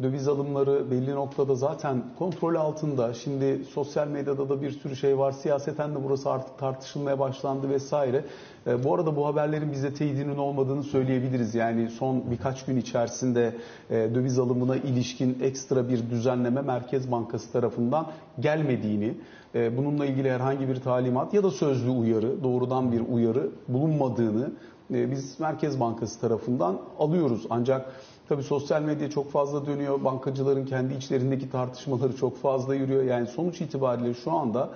döviz 0.02 0.28
alımları 0.28 0.90
belli 0.90 1.14
noktada 1.14 1.54
zaten 1.54 2.02
kontrol 2.18 2.54
altında. 2.54 3.14
Şimdi 3.14 3.64
sosyal 3.64 4.08
medyada 4.08 4.48
da 4.48 4.62
bir 4.62 4.70
sürü 4.70 4.96
şey 4.96 5.18
var. 5.18 5.32
Siyaseten 5.32 5.94
de 5.94 6.04
burası 6.04 6.30
artık 6.30 6.58
tartışılmaya 6.58 7.18
başlandı 7.18 7.68
vesaire. 7.68 8.24
E, 8.66 8.84
bu 8.84 8.94
arada 8.94 9.16
bu 9.16 9.26
haberlerin 9.26 9.72
bize 9.72 9.94
teyidinin 9.94 10.36
olmadığını 10.36 10.82
söyleyebiliriz. 10.82 11.54
Yani 11.54 11.90
son 11.90 12.30
birkaç 12.30 12.64
gün 12.64 12.76
içerisinde 12.76 13.56
e, 13.90 13.94
döviz 14.14 14.38
alımına 14.38 14.76
ilişkin 14.76 15.38
ekstra 15.42 15.88
bir 15.88 16.10
düzenleme 16.10 16.62
Merkez 16.62 17.12
Bankası 17.12 17.52
tarafından 17.52 18.06
gelmediğini, 18.40 19.14
e, 19.54 19.76
bununla 19.76 20.06
ilgili 20.06 20.30
herhangi 20.30 20.68
bir 20.68 20.80
talimat 20.80 21.34
ya 21.34 21.42
da 21.42 21.50
sözlü 21.50 21.90
uyarı, 21.90 22.44
doğrudan 22.44 22.92
bir 22.92 23.00
uyarı 23.00 23.50
bulunmadığını 23.68 24.50
e, 24.94 25.10
biz 25.10 25.40
Merkez 25.40 25.80
Bankası 25.80 26.20
tarafından 26.20 26.78
alıyoruz. 26.98 27.46
Ancak 27.50 27.92
tabii 28.28 28.42
sosyal 28.42 28.82
medya 28.82 29.10
çok 29.10 29.30
fazla 29.30 29.66
dönüyor, 29.66 30.04
bankacıların 30.04 30.64
kendi 30.64 30.94
içlerindeki 30.94 31.50
tartışmaları 31.50 32.16
çok 32.16 32.36
fazla 32.36 32.74
yürüyor. 32.74 33.04
Yani 33.04 33.26
sonuç 33.26 33.60
itibariyle 33.60 34.14
şu 34.14 34.32
anda 34.32 34.70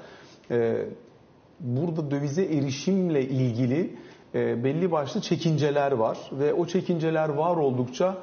e, 0.50 0.86
burada 1.60 2.10
dövize 2.10 2.44
erişimle 2.44 3.28
ilgili 3.28 3.96
e, 4.34 4.64
belli 4.64 4.92
başlı 4.92 5.20
çekinceler 5.20 5.92
var 5.92 6.18
ve 6.32 6.54
o 6.54 6.66
çekinceler 6.66 7.28
var 7.28 7.56
oldukça 7.56 8.16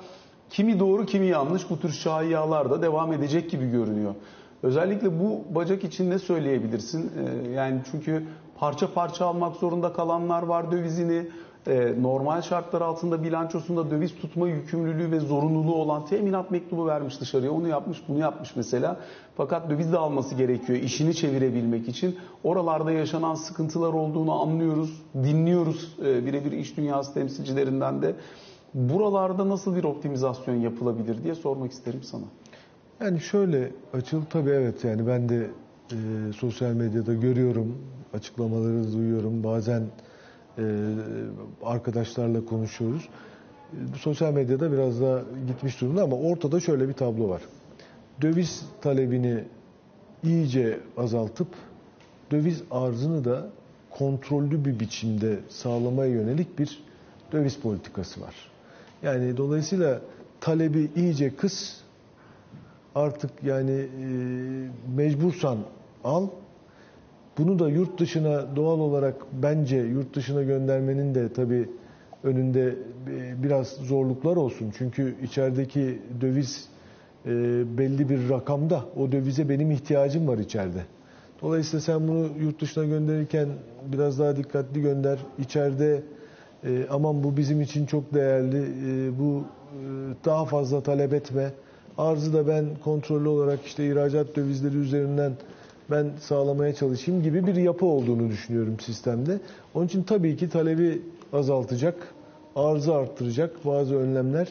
kimi 0.50 0.80
doğru 0.80 1.06
kimi 1.06 1.26
yanlış 1.26 1.70
bu 1.70 1.80
tür 1.80 1.92
şayialar 1.92 2.70
da 2.70 2.82
devam 2.82 3.14
edecek 3.14 3.50
gibi 3.50 3.70
görünüyor. 3.72 4.16
Özellikle 4.64 5.20
bu 5.20 5.56
bacak 5.56 5.84
için 5.84 6.10
ne 6.10 6.20
söyleyebilirsin? 6.20 7.12
Ee, 7.18 7.52
yani 7.52 7.82
çünkü 7.92 8.24
parça 8.60 8.94
parça 8.94 9.26
almak 9.26 9.56
zorunda 9.56 9.94
kalanlar 9.94 10.44
var 10.44 10.72
dövizini. 10.72 11.28
Ee, 11.68 11.94
normal 12.02 12.42
şartlar 12.42 12.82
altında 12.82 13.24
bilançosunda 13.24 13.92
döviz 13.92 14.16
tutma 14.16 14.48
yükümlülüğü 14.48 15.12
ve 15.12 15.20
zorunluluğu 15.20 15.76
olan 15.76 16.06
teminat 16.06 16.52
mektubu 16.52 16.88
vermiş 16.88 17.22
dışarıya. 17.22 17.52
Onu 17.52 17.68
yapmış, 17.68 18.04
bunu 18.08 18.20
yapmış 18.20 18.56
mesela. 18.56 18.98
Fakat 19.38 19.70
döviz 19.70 19.92
de 19.94 19.98
alması 19.98 20.36
gerekiyor 20.36 20.80
işini 20.80 21.16
çevirebilmek 21.16 21.88
için. 21.88 22.18
Oralarda 22.44 22.92
yaşanan 22.92 23.36
sıkıntılar 23.36 23.94
olduğunu 23.94 24.42
anlıyoruz, 24.42 25.02
dinliyoruz 25.16 25.98
e, 26.06 26.26
birebir 26.26 26.52
iş 26.52 26.78
dünyası 26.78 27.14
temsilcilerinden 27.14 28.02
de. 28.02 28.16
Buralarda 28.74 29.50
nasıl 29.50 29.76
bir 29.76 29.84
optimizasyon 29.84 30.56
yapılabilir 30.56 31.24
diye 31.24 31.36
sormak 31.36 31.72
isterim 31.72 32.04
sana. 32.04 32.26
Yani 33.02 33.20
şöyle 33.20 33.72
açıl 33.94 34.22
tabii 34.30 34.50
evet 34.50 34.84
yani 34.84 35.08
ben 35.08 35.30
de 35.30 35.50
e, 35.92 35.96
sosyal 36.34 36.74
medyada 36.74 37.14
görüyorum, 37.14 37.78
açıklamaları 38.14 38.94
duyuyorum. 38.94 39.44
Bazen 39.44 39.82
e, 39.82 40.13
arkadaşlarla 41.64 42.46
konuşuyoruz. 42.46 43.10
Sosyal 43.98 44.34
medyada 44.34 44.72
biraz 44.72 45.02
daha 45.02 45.22
gitmiş 45.48 45.82
durumda 45.82 46.04
ama 46.04 46.16
ortada 46.16 46.60
şöyle 46.60 46.90
bir 46.90 46.94
tablo 46.94 47.30
var. 47.30 47.42
Döviz 48.22 48.66
talebini 48.82 49.44
iyice 50.24 50.80
azaltıp 50.98 51.48
döviz 52.32 52.64
arzını 52.72 53.26
da 53.26 53.50
kontrollü 53.90 54.66
bir 54.66 54.80
biçimde 54.80 55.40
sağlamaya 55.50 56.12
yönelik 56.12 56.60
bir 56.60 56.84
döviz 57.32 57.58
politikası 57.58 58.22
var. 58.22 58.36
Yani 59.04 59.38
dolayısıyla 59.38 60.02
talebi 60.42 60.90
iyice 60.96 61.36
kıs, 61.36 61.78
artık 62.96 63.32
yani 63.44 63.72
e, 63.72 64.08
mecbursan 64.96 65.58
al. 66.04 66.28
Bunu 67.38 67.60
da 67.60 67.70
yurt 67.70 68.00
dışına 68.00 68.56
doğal 68.56 68.80
olarak 68.80 69.16
bence 69.44 69.78
yurt 69.78 70.16
dışına 70.16 70.44
göndermenin 70.44 71.16
de 71.16 71.34
tabii 71.34 71.70
önünde 72.24 72.76
e, 73.12 73.44
biraz 73.44 73.68
zorluklar 73.68 74.36
olsun. 74.36 74.74
Çünkü 74.78 75.16
içerideki 75.24 76.02
döviz 76.22 76.68
e, 77.26 77.30
belli 77.78 78.10
bir 78.10 78.30
rakamda. 78.30 78.86
O 78.98 79.12
dövize 79.12 79.50
benim 79.50 79.72
ihtiyacım 79.72 80.28
var 80.28 80.38
içeride. 80.38 80.82
Dolayısıyla 81.42 81.82
sen 81.82 82.08
bunu 82.08 82.28
yurt 82.40 82.62
dışına 82.62 82.86
gönderirken 82.86 83.48
biraz 83.94 84.20
daha 84.20 84.38
dikkatli 84.38 84.82
gönder. 84.82 85.20
İçeride 85.40 86.02
e, 86.64 86.86
aman 86.90 87.24
bu 87.24 87.38
bizim 87.38 87.62
için 87.62 87.86
çok 87.86 88.14
değerli, 88.14 88.66
bu 89.20 89.44
daha 90.26 90.46
fazla 90.46 90.84
talep 90.84 91.14
etme. 91.14 91.52
Arzı 91.98 92.34
da 92.34 92.48
ben 92.48 92.66
kontrollü 92.84 93.28
olarak 93.28 93.66
işte 93.66 93.88
ihracat 93.88 94.36
dövizleri 94.36 94.78
üzerinden 94.78 95.34
ben 95.92 96.12
sağlamaya 96.20 96.74
çalışayım 96.76 97.24
gibi 97.24 97.48
bir 97.48 97.56
yapı 97.56 97.86
olduğunu 97.86 98.30
düşünüyorum 98.30 98.80
sistemde. 98.80 99.40
Onun 99.74 99.86
için 99.86 100.04
tabii 100.04 100.38
ki 100.38 100.50
talebi 100.50 101.02
azaltacak, 101.34 101.96
arzı 102.56 102.94
arttıracak 102.96 103.66
bazı 103.66 103.96
önlemler 103.96 104.48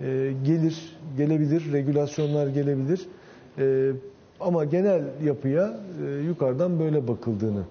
e, 0.00 0.32
gelir, 0.44 0.96
gelebilir, 1.16 1.72
regülasyonlar 1.72 2.46
gelebilir. 2.46 3.06
E, 3.58 3.92
ama 4.40 4.64
genel 4.64 5.02
yapıya 5.24 5.80
e, 6.06 6.22
yukarıdan 6.26 6.80
böyle 6.80 7.08
bakıldığını 7.08 7.62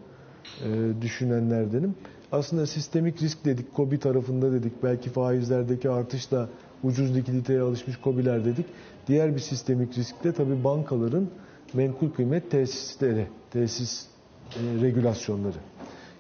e, 0.66 1.02
düşünenlerdenim. 1.02 1.96
aslında 2.32 2.68
sistemik 2.68 3.22
risk 3.22 3.46
dedik, 3.46 3.74
KOBİ 3.74 4.00
tarafında 4.00 4.52
dedik. 4.52 4.74
Belki 4.84 5.10
faizlerdeki 5.10 5.90
artışla 5.90 6.50
ucuz 6.84 7.16
likiditeye 7.16 7.62
alışmış 7.62 7.98
KOBİ'ler 7.98 8.46
dedik. 8.46 8.66
Diğer 9.08 9.36
bir 9.36 9.40
sistemik 9.40 9.98
risk 9.98 10.24
de 10.24 10.32
tabii 10.32 10.64
bankaların 10.64 11.28
menkul 11.76 12.10
kıymet 12.10 12.52
tesisleri, 12.52 13.28
tesis 13.52 14.06
e, 14.52 14.82
regülasyonları. 14.82 15.58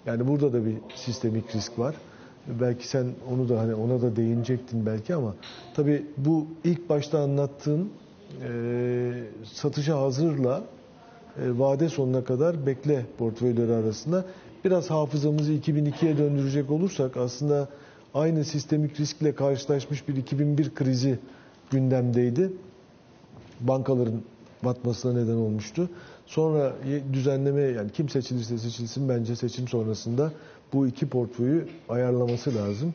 Yani 0.05 0.27
burada 0.27 0.53
da 0.53 0.65
bir 0.65 0.75
sistemik 0.95 1.55
risk 1.55 1.79
var. 1.79 1.95
Belki 2.47 2.87
sen 2.87 3.07
onu 3.31 3.49
da 3.49 3.59
hani 3.59 3.75
ona 3.75 4.01
da 4.01 4.15
değinecektin 4.15 4.85
belki 4.85 5.15
ama 5.15 5.35
tabii 5.75 6.05
bu 6.17 6.47
ilk 6.63 6.89
başta 6.89 7.19
anlattığın 7.19 7.89
e, 8.43 9.11
satışa 9.43 10.01
hazırla 10.01 10.63
e, 11.37 11.59
vade 11.59 11.89
sonuna 11.89 12.23
kadar 12.23 12.65
bekle 12.65 13.05
portföyleri 13.17 13.73
arasında 13.73 14.25
biraz 14.65 14.89
hafızamızı 14.89 15.53
2002'ye 15.53 16.17
döndürecek 16.17 16.71
olursak 16.71 17.17
aslında 17.17 17.69
aynı 18.13 18.45
sistemik 18.45 18.99
riskle 18.99 19.35
karşılaşmış 19.35 20.07
bir 20.07 20.15
2001 20.15 20.75
krizi 20.75 21.19
gündemdeydi. 21.71 22.53
Bankaların 23.59 24.21
batmasına 24.65 25.13
neden 25.13 25.35
olmuştu. 25.35 25.89
Sonra 26.25 26.73
düzenleme 27.13 27.61
yani 27.61 27.91
kim 27.91 28.09
seçilirse 28.09 28.57
seçilsin 28.57 29.09
bence 29.09 29.35
seçim 29.35 29.67
sonrasında 29.67 30.31
bu 30.73 30.87
iki 30.87 31.09
portföyü 31.09 31.67
ayarlaması 31.89 32.55
lazım. 32.55 32.93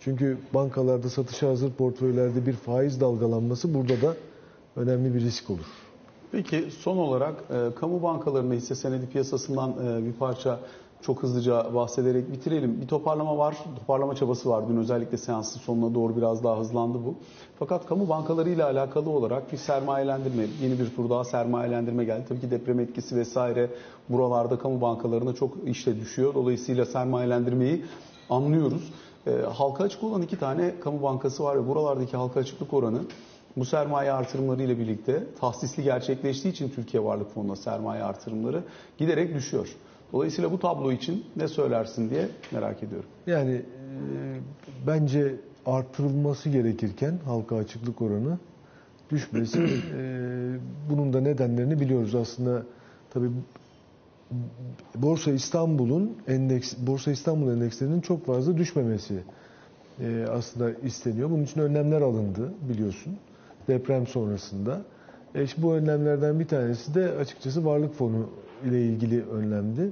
Çünkü 0.00 0.38
bankalarda 0.54 1.08
satışa 1.08 1.48
hazır 1.48 1.72
portföylerde 1.72 2.46
bir 2.46 2.52
faiz 2.52 3.00
dalgalanması 3.00 3.74
burada 3.74 4.02
da 4.02 4.16
önemli 4.76 5.14
bir 5.14 5.20
risk 5.20 5.50
olur. 5.50 5.66
Peki 6.32 6.68
son 6.78 6.96
olarak 6.96 7.34
e, 7.50 7.74
kamu 7.80 8.02
bankalarında 8.02 8.54
hisse 8.54 8.74
senedi 8.74 9.06
piyasasından 9.06 9.70
e, 9.70 10.06
bir 10.06 10.12
parça 10.12 10.60
çok 11.06 11.22
hızlıca 11.22 11.74
bahsederek 11.74 12.32
bitirelim. 12.32 12.80
Bir 12.80 12.88
toparlama 12.88 13.38
var, 13.38 13.56
toparlama 13.78 14.14
çabası 14.14 14.48
var. 14.48 14.68
Dün 14.68 14.76
özellikle 14.76 15.16
seansın 15.16 15.60
sonuna 15.60 15.94
doğru 15.94 16.16
biraz 16.16 16.44
daha 16.44 16.58
hızlandı 16.58 16.98
bu. 17.06 17.14
Fakat 17.58 17.86
kamu 17.86 18.08
bankaları 18.08 18.50
ile 18.50 18.64
alakalı 18.64 19.10
olarak 19.10 19.52
bir 19.52 19.56
sermayelendirme, 19.56 20.46
yeni 20.62 20.78
bir 20.78 20.96
tur 20.96 21.10
daha 21.10 21.24
sermayelendirme 21.24 22.04
geldi. 22.04 22.24
Tabii 22.28 22.40
ki 22.40 22.50
deprem 22.50 22.80
etkisi 22.80 23.16
vesaire 23.16 23.70
buralarda 24.08 24.58
kamu 24.58 24.80
bankalarına 24.80 25.34
çok 25.34 25.54
işte 25.66 26.00
düşüyor. 26.00 26.34
Dolayısıyla 26.34 26.86
sermayelendirmeyi 26.86 27.84
anlıyoruz. 28.30 28.92
E, 29.26 29.30
halka 29.30 29.84
açık 29.84 30.04
olan 30.04 30.22
iki 30.22 30.38
tane 30.38 30.80
kamu 30.80 31.02
bankası 31.02 31.44
var 31.44 31.56
ve 31.56 31.68
buralardaki 31.68 32.16
halka 32.16 32.40
açıklık 32.40 32.74
oranı 32.74 33.00
bu 33.56 33.64
sermaye 33.64 34.12
artırımları 34.12 34.62
ile 34.62 34.78
birlikte 34.78 35.24
tahsisli 35.40 35.82
gerçekleştiği 35.82 36.52
için 36.52 36.68
Türkiye 36.68 37.04
Varlık 37.04 37.34
Fonu'na 37.34 37.56
sermaye 37.56 38.02
artırımları 38.02 38.62
giderek 38.98 39.34
düşüyor. 39.34 39.76
Dolayısıyla 40.14 40.52
bu 40.52 40.58
tablo 40.58 40.92
için 40.92 41.24
ne 41.36 41.48
söylersin 41.48 42.10
diye 42.10 42.28
merak 42.52 42.82
ediyorum. 42.82 43.08
Yani 43.26 43.52
e, 43.52 43.62
bence 44.86 45.34
artırılması 45.66 46.48
gerekirken 46.48 47.18
halka 47.24 47.56
açıklık 47.56 48.02
oranı 48.02 48.38
düşmesi 49.10 49.60
e, 49.98 50.56
bunun 50.90 51.12
da 51.12 51.20
nedenlerini 51.20 51.80
biliyoruz 51.80 52.14
aslında 52.14 52.62
tabii 53.10 53.30
Borsa 54.94 55.30
İstanbul'un 55.30 56.16
endeks 56.28 56.74
Borsa 56.86 57.10
İstanbul 57.10 57.50
endekslerinin 57.50 58.00
çok 58.00 58.26
fazla 58.26 58.56
düşmemesi 58.56 59.22
e, 60.00 60.26
aslında 60.30 60.72
isteniyor. 60.72 61.30
Bunun 61.30 61.44
için 61.44 61.60
önlemler 61.60 62.00
alındı 62.00 62.52
biliyorsun 62.68 63.16
deprem 63.68 64.06
sonrasında. 64.06 64.82
E 65.34 65.44
işte 65.44 65.62
bu 65.62 65.74
önlemlerden 65.74 66.40
bir 66.40 66.48
tanesi 66.48 66.94
de 66.94 67.12
açıkçası 67.12 67.64
Varlık 67.64 67.94
Fonu 67.94 68.28
ile 68.64 68.82
ilgili 68.82 69.24
önlemdi. 69.24 69.90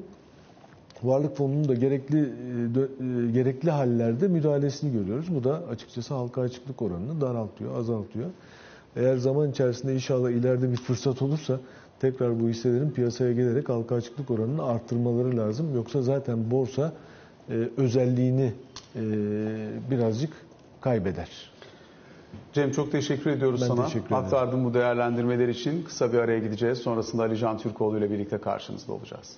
Varlık 1.02 1.36
Fonu'nun 1.36 1.68
da 1.68 1.74
gerekli 1.74 2.18
e, 2.18 3.30
gerekli 3.32 3.70
hallerde 3.70 4.28
müdahalesini 4.28 4.92
görüyoruz. 4.92 5.34
Bu 5.34 5.44
da 5.44 5.62
açıkçası 5.70 6.14
halka 6.14 6.40
açıklık 6.40 6.82
oranını 6.82 7.20
daraltıyor, 7.20 7.76
azaltıyor. 7.78 8.30
Eğer 8.96 9.16
zaman 9.16 9.50
içerisinde 9.50 9.94
inşallah 9.94 10.30
ileride 10.30 10.70
bir 10.70 10.76
fırsat 10.76 11.22
olursa 11.22 11.60
tekrar 12.00 12.40
bu 12.40 12.48
hisselerin 12.48 12.90
piyasaya 12.90 13.32
gelerek 13.32 13.68
halka 13.68 13.94
açıklık 13.94 14.30
oranını 14.30 14.64
arttırmaları 14.64 15.36
lazım. 15.36 15.74
Yoksa 15.74 16.02
zaten 16.02 16.50
borsa 16.50 16.92
e, 17.50 17.68
özelliğini 17.76 18.52
e, 18.96 19.02
birazcık 19.90 20.32
kaybeder. 20.80 21.51
Cem 22.52 22.70
çok 22.72 22.92
teşekkür 22.92 23.30
ediyoruz 23.30 23.60
ben 23.62 23.66
sana. 23.66 23.84
Teşekkür 23.84 24.06
ederim. 24.06 24.24
Aktardığın 24.24 24.64
bu 24.64 24.74
değerlendirmeler 24.74 25.48
için 25.48 25.82
kısa 25.82 26.12
bir 26.12 26.18
araya 26.18 26.38
gideceğiz. 26.38 26.78
Sonrasında 26.78 27.22
Ali 27.22 27.38
Can 27.38 27.58
Türkoğlu 27.58 27.98
ile 27.98 28.10
birlikte 28.10 28.38
karşınızda 28.38 28.92
olacağız. 28.92 29.36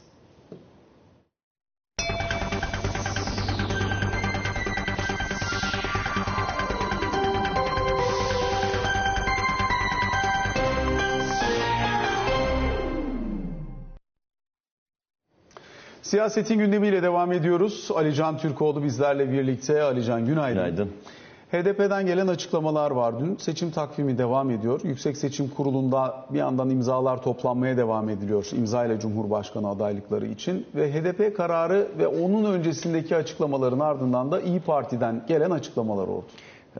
Siyasetin 16.02 16.58
gündemiyle 16.58 17.02
devam 17.02 17.32
ediyoruz. 17.32 17.90
Ali 17.94 18.14
Can 18.14 18.38
Türkoğlu 18.38 18.84
bizlerle 18.84 19.32
birlikte. 19.32 19.82
Ali 19.82 20.04
Can 20.04 20.26
günaydın. 20.26 20.54
Günaydın. 20.54 20.92
HDP'den 21.54 22.06
gelen 22.06 22.26
açıklamalar 22.26 22.90
var 22.90 23.20
dün. 23.20 23.36
Seçim 23.36 23.70
takvimi 23.70 24.18
devam 24.18 24.50
ediyor. 24.50 24.80
Yüksek 24.84 25.16
Seçim 25.16 25.48
Kurulu'nda 25.48 26.26
bir 26.30 26.38
yandan 26.38 26.70
imzalar 26.70 27.22
toplanmaya 27.22 27.76
devam 27.76 28.08
ediliyor. 28.08 28.46
İmza 28.56 28.84
ile 28.84 29.00
Cumhurbaşkanı 29.00 29.68
adaylıkları 29.68 30.26
için. 30.26 30.66
Ve 30.74 30.92
HDP 30.92 31.36
kararı 31.36 31.88
ve 31.98 32.06
onun 32.06 32.52
öncesindeki 32.52 33.16
açıklamaların 33.16 33.80
ardından 33.80 34.32
da 34.32 34.40
İyi 34.40 34.60
Parti'den 34.60 35.24
gelen 35.28 35.50
açıklamalar 35.50 36.08
oldu. 36.08 36.24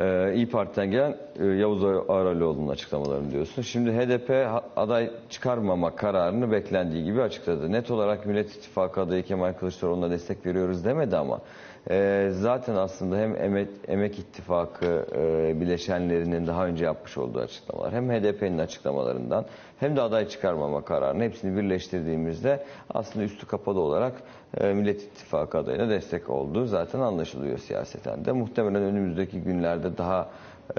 Ee, 0.01 0.35
İyi 0.35 0.51
Parti'den 0.51 0.91
gelen 0.91 1.17
e, 1.41 1.47
Yavuz 1.47 1.85
Ağralioğlu'nun 2.09 2.69
açıklamalarını 2.69 3.31
diyorsun. 3.31 3.63
Şimdi 3.63 3.93
HDP 3.93 4.31
aday 4.77 5.11
çıkarmama 5.31 5.97
kararını 5.97 6.53
beklendiği 6.53 7.05
gibi 7.05 7.23
açıkladı. 7.23 7.73
Net 7.73 7.91
olarak 7.91 8.27
Millet 8.27 8.57
İttifakı 8.57 9.01
adayı 9.01 9.23
Kemal 9.23 9.53
Kılıçdaroğlu'na 9.53 10.11
destek 10.11 10.47
veriyoruz 10.47 10.85
demedi 10.85 11.17
ama 11.17 11.41
e, 11.91 12.29
zaten 12.33 12.75
aslında 12.75 13.17
hem 13.17 13.37
Emek, 13.37 13.69
Emek 13.89 14.19
İttifakı 14.19 15.07
e, 15.17 15.61
bileşenlerinin 15.61 16.47
daha 16.47 16.67
önce 16.67 16.85
yapmış 16.85 17.19
olduğu 17.19 17.39
açıklamalar 17.39 17.93
hem 17.93 18.11
HDP'nin 18.11 18.59
açıklamalarından 18.59 19.47
hem 19.81 19.97
de 19.97 20.03
aday 20.03 20.29
çıkarmama 20.29 20.85
kararını 20.85 21.23
hepsini 21.23 21.57
birleştirdiğimizde 21.57 22.65
aslında 22.91 23.25
üstü 23.25 23.47
kapalı 23.47 23.81
olarak 23.81 24.13
e, 24.61 24.73
Millet 24.73 25.03
İttifakı 25.03 25.59
adayına 25.59 25.89
destek 25.89 26.31
olduğu 26.31 26.67
zaten 26.67 27.01
anlaşılıyor 27.01 27.59
siyaseten 27.59 28.25
de. 28.25 28.33
Muhtemelen 28.33 28.83
önümüzdeki 28.83 29.41
günlerde 29.41 29.99
daha 29.99 30.29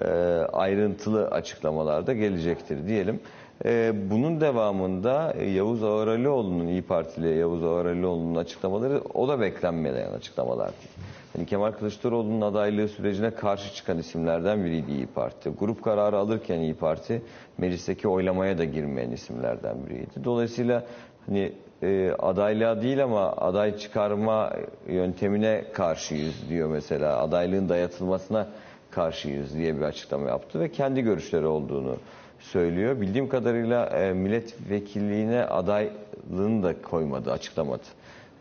e, 0.02 0.08
ayrıntılı 0.54 1.28
açıklamalar 1.28 2.08
da 2.08 2.14
gelecektir 2.14 2.88
diyelim. 2.88 3.20
E, 3.66 3.94
bunun 4.12 4.42
devamında 4.42 5.36
Yavuz 5.56 5.84
Ağaralioğlu'nun 5.84 6.68
İyi 6.68 6.82
Partili 6.82 7.38
Yavuz 7.38 7.64
Ağaralioğlu'nun 7.64 8.36
açıklamaları 8.36 9.02
o 9.14 9.28
da 9.28 9.40
beklenmeyen 9.40 10.12
açıklamalar. 10.12 10.72
Yani 11.38 11.48
Kemal 11.48 11.72
Kılıçdaroğlu'nun 11.72 12.42
adaylığı 12.42 12.88
sürecine 12.88 13.32
karşı 13.32 13.74
çıkan 13.74 13.98
isimlerden 13.98 14.66
biriydi 14.66 14.92
İyi 14.92 15.08
Parti. 15.08 15.50
Grup 15.50 15.84
kararı 15.84 16.18
alırken 16.18 16.60
İyi 16.60 16.74
Parti 16.74 17.22
meclisteki 17.58 18.08
oylamaya 18.08 18.58
da 18.58 18.64
girmeyen 18.64 19.12
isimlerden 19.12 19.76
biriydi. 19.86 20.24
Dolayısıyla 20.24 20.84
hani 21.26 21.52
e, 21.84 22.12
adaylığa 22.20 22.82
değil 22.82 23.04
ama 23.04 23.32
aday 23.32 23.78
çıkarma 23.78 24.54
yöntemine 24.88 25.66
karşıyız 25.74 26.50
diyor 26.50 26.70
mesela. 26.70 27.20
Adaylığın 27.20 27.70
dayatılmasına 27.70 28.48
karşıyız 28.92 29.54
diye 29.58 29.78
bir 29.78 29.82
açıklama 29.82 30.30
yaptı 30.30 30.60
ve 30.60 30.72
kendi 30.72 31.02
görüşleri 31.02 31.46
olduğunu 31.46 31.96
söylüyor. 32.40 33.02
Bildiğim 33.02 33.30
kadarıyla 33.30 33.86
e, 33.86 34.14
milletvekilliğine 34.14 35.44
adaylığını 35.44 36.64
da 36.64 36.82
koymadı, 36.82 37.32
açıklamadı. 37.32 37.84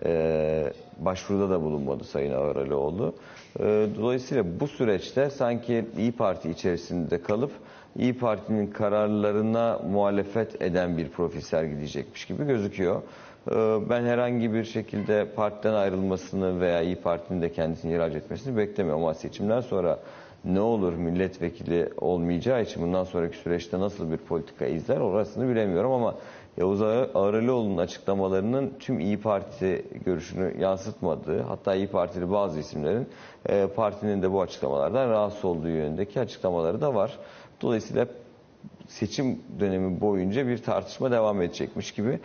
E, 0.05 0.73
başvuruda 0.99 1.51
da 1.51 1.63
bulunmadı 1.63 2.05
Sayın 2.05 2.33
Ağralioğlu. 2.33 3.15
E, 3.61 3.87
dolayısıyla 4.01 4.61
bu 4.61 4.69
süreçte 4.69 5.31
sanki 5.31 5.85
İyi 5.99 6.13
Parti 6.13 6.51
içerisinde 6.51 7.23
kalıp 7.23 7.53
İyi 7.99 8.19
Parti'nin 8.19 8.67
kararlarına 8.67 9.81
muhalefet 9.91 10.63
eden 10.63 10.97
bir 10.99 11.09
profil 11.09 11.41
sergileyecekmiş 11.41 12.25
gibi 12.25 12.47
gözüküyor. 12.47 13.03
E, 13.51 13.55
ben 13.91 14.05
herhangi 14.05 14.53
bir 14.53 14.65
şekilde 14.65 15.27
partiden 15.37 15.75
ayrılmasını 15.75 16.61
veya 16.61 16.83
İyi 16.83 16.97
Parti'nin 16.97 17.43
de 17.43 17.53
kendisini 17.53 17.95
ihraç 17.95 18.15
etmesini 18.15 18.57
beklemiyorum 18.57 19.03
ama 19.03 19.15
seçimden 19.15 19.61
sonra 19.61 19.99
ne 20.45 20.61
olur 20.61 20.93
milletvekili 20.93 21.89
olmayacağı 21.97 22.63
için 22.63 22.83
bundan 22.83 23.05
sonraki 23.05 23.37
süreçte 23.37 23.81
nasıl 23.81 24.11
bir 24.11 24.17
politika 24.17 24.67
izler 24.67 25.01
orasını 25.01 25.49
bilemiyorum 25.49 25.93
ama 25.93 26.15
Yavuz 26.57 26.83
Ağralioğlu'nun 26.83 27.79
açıklamalarının 27.79 28.73
tüm 28.79 29.01
İyi 29.01 29.21
Parti 29.21 29.85
görüşünü 30.05 30.61
yansıtmadığı 30.61 31.43
hatta 31.43 31.75
İyi 31.75 31.87
Partili 31.87 32.31
bazı 32.31 32.61
isimlerin 32.61 33.09
e, 33.49 33.67
partinin 33.67 34.23
de 34.23 34.33
bu 34.33 34.43
açıklamalardan 34.43 35.11
rahatsız 35.11 35.45
olduğu 35.45 35.69
yönündeki 35.69 36.21
açıklamaları 36.21 36.81
da 36.81 36.95
var. 36.95 37.19
Dolayısıyla 37.63 38.07
seçim 38.89 39.39
dönemi 39.61 40.01
boyunca 40.01 40.49
bir 40.49 40.59
tartışma 40.59 41.11
devam 41.11 41.43
edecekmiş 41.43 41.93
gibi 41.93 42.21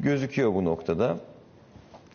gözüküyor 0.00 0.54
bu 0.54 0.64
noktada. 0.64 1.16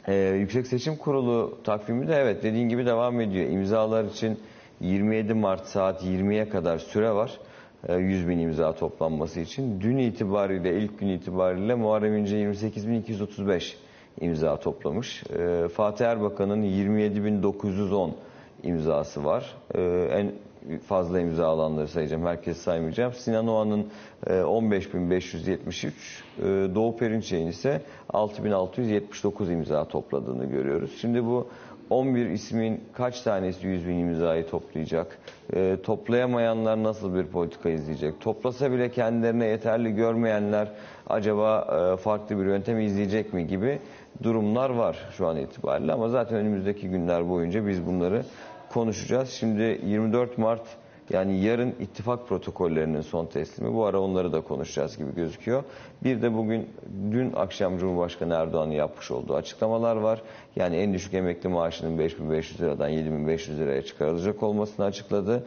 Ee, 0.07 0.15
Yüksek 0.39 0.67
Seçim 0.67 0.95
Kurulu 0.95 1.57
takvimi 1.63 2.07
de 2.07 2.15
evet 2.15 2.43
dediğin 2.43 2.69
gibi 2.69 2.85
devam 2.85 3.21
ediyor. 3.21 3.49
İmzalar 3.49 4.03
için 4.03 4.39
27 4.81 5.33
Mart 5.33 5.65
saat 5.65 6.03
20'ye 6.03 6.49
kadar 6.49 6.77
süre 6.77 7.11
var. 7.11 7.39
Ee, 7.87 7.95
100 7.95 8.27
bin 8.29 8.39
imza 8.39 8.75
toplanması 8.75 9.39
için. 9.39 9.81
Dün 9.81 9.97
itibariyle, 9.97 10.79
ilk 10.81 10.99
gün 10.99 11.07
itibariyle 11.07 11.75
Muharrem 11.75 12.17
İnce 12.17 12.37
28.235 12.37 13.73
imza 14.21 14.57
toplamış. 14.59 15.23
Ee, 15.39 15.67
Fatih 15.67 16.05
Erbakan'ın 16.05 16.63
27.910 16.63 18.11
imzası 18.63 19.25
var. 19.25 19.55
Ee, 19.75 20.09
en 20.11 20.31
fazla 20.87 21.19
imza 21.19 21.47
alanları 21.47 21.87
sayacağım. 21.87 22.25
Herkes 22.25 22.57
saymayacağım. 22.57 23.13
Sinan 23.13 23.47
Oğan'ın 23.47 23.87
e, 24.27 24.33
15.573, 24.33 25.87
e, 26.39 26.75
Doğu 26.75 26.97
Perinçek'in 26.97 27.47
ise 27.47 27.81
6.679 28.13 29.53
imza 29.53 29.85
topladığını 29.85 30.45
görüyoruz. 30.45 30.97
Şimdi 31.01 31.25
bu 31.25 31.47
11 31.89 32.25
ismin 32.25 32.83
kaç 32.93 33.21
tanesi 33.21 33.67
100 33.67 33.87
bin 33.87 33.97
imzayı 33.97 34.47
toplayacak? 34.47 35.17
E, 35.53 35.77
toplayamayanlar 35.83 36.83
nasıl 36.83 37.15
bir 37.15 37.25
politika 37.25 37.69
izleyecek? 37.69 38.21
Toplasa 38.21 38.71
bile 38.71 38.91
kendilerine 38.91 39.45
yeterli 39.45 39.95
görmeyenler 39.95 40.71
acaba 41.09 41.67
e, 41.93 41.97
farklı 41.97 42.39
bir 42.39 42.45
yöntem 42.45 42.79
izleyecek 42.79 43.33
mi 43.33 43.47
gibi 43.47 43.79
durumlar 44.23 44.69
var 44.69 44.97
şu 45.11 45.27
an 45.27 45.37
itibariyle. 45.37 45.93
Ama 45.93 46.09
zaten 46.09 46.37
önümüzdeki 46.37 46.89
günler 46.89 47.29
boyunca 47.29 47.67
biz 47.67 47.85
bunları 47.87 48.23
konuşacağız. 48.69 49.29
Şimdi 49.29 49.81
24 49.85 50.37
Mart 50.37 50.61
yani 51.09 51.43
yarın 51.43 51.75
ittifak 51.79 52.27
protokollerinin 52.27 53.01
son 53.01 53.25
teslimi. 53.25 53.73
Bu 53.73 53.85
ara 53.85 53.99
onları 53.99 54.33
da 54.33 54.41
konuşacağız 54.41 54.97
gibi 54.97 55.15
gözüküyor. 55.15 55.63
Bir 56.03 56.21
de 56.21 56.33
bugün 56.33 56.69
dün 57.11 57.33
akşam 57.33 57.77
Cumhurbaşkanı 57.77 58.33
Erdoğan'ın 58.33 58.71
yapmış 58.71 59.11
olduğu 59.11 59.35
açıklamalar 59.35 59.95
var. 59.95 60.21
Yani 60.55 60.75
en 60.75 60.93
düşük 60.93 61.13
emekli 61.13 61.49
maaşının 61.49 61.99
5500 61.99 62.61
liradan 62.61 62.89
7500 62.89 63.59
liraya 63.59 63.81
çıkarılacak 63.81 64.43
olmasını 64.43 64.85
açıkladı. 64.85 65.43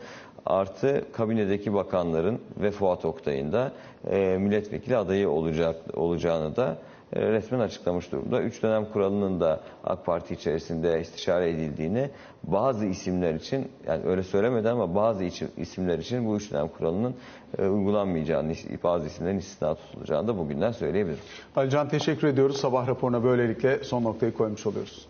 Artı 0.47 1.05
kabinedeki 1.13 1.75
bakanların 1.75 2.41
ve 2.57 2.71
Fuat 2.71 3.05
Oktay'ın 3.05 3.53
da 3.53 3.73
e, 4.11 4.37
milletvekili 4.41 4.97
adayı 4.97 5.29
olacak 5.29 5.77
olacağını 5.95 6.57
da 6.57 6.79
resmen 7.17 7.61
açıklamış 7.61 8.13
durumda. 8.13 8.43
Üç 8.43 8.63
dönem 8.63 8.85
kuralının 8.93 9.41
da 9.41 9.61
AK 9.85 10.07
Parti 10.07 10.35
içerisinde 10.35 11.01
istişare 11.01 11.51
edildiğini 11.51 12.11
bazı 12.43 12.87
isimler 12.87 13.35
için 13.35 13.69
yani 13.87 14.05
öyle 14.07 14.23
söylemedi 14.23 14.69
ama 14.69 14.95
bazı 14.95 15.25
isimler 15.57 15.99
için 15.99 16.27
bu 16.27 16.37
üç 16.37 16.53
dönem 16.53 16.69
kuralının 16.69 17.15
e, 17.59 17.67
uygulanmayacağını, 17.67 18.53
bazı 18.85 19.07
isimlerin 19.07 19.39
istisna 19.39 19.75
tutulacağını 19.75 20.29
da 20.29 20.39
bugünden 20.39 20.73
söyleyebilirim. 20.73 21.21
Alican 21.57 21.89
teşekkür 21.89 22.29
ediyoruz. 22.29 22.57
Sabah 22.57 22.89
raporuna 22.89 23.25
böylelikle 23.25 23.85
son 23.85 24.05
noktayı 24.05 24.33
koymuş 24.33 24.67
oluyoruz. 24.67 25.10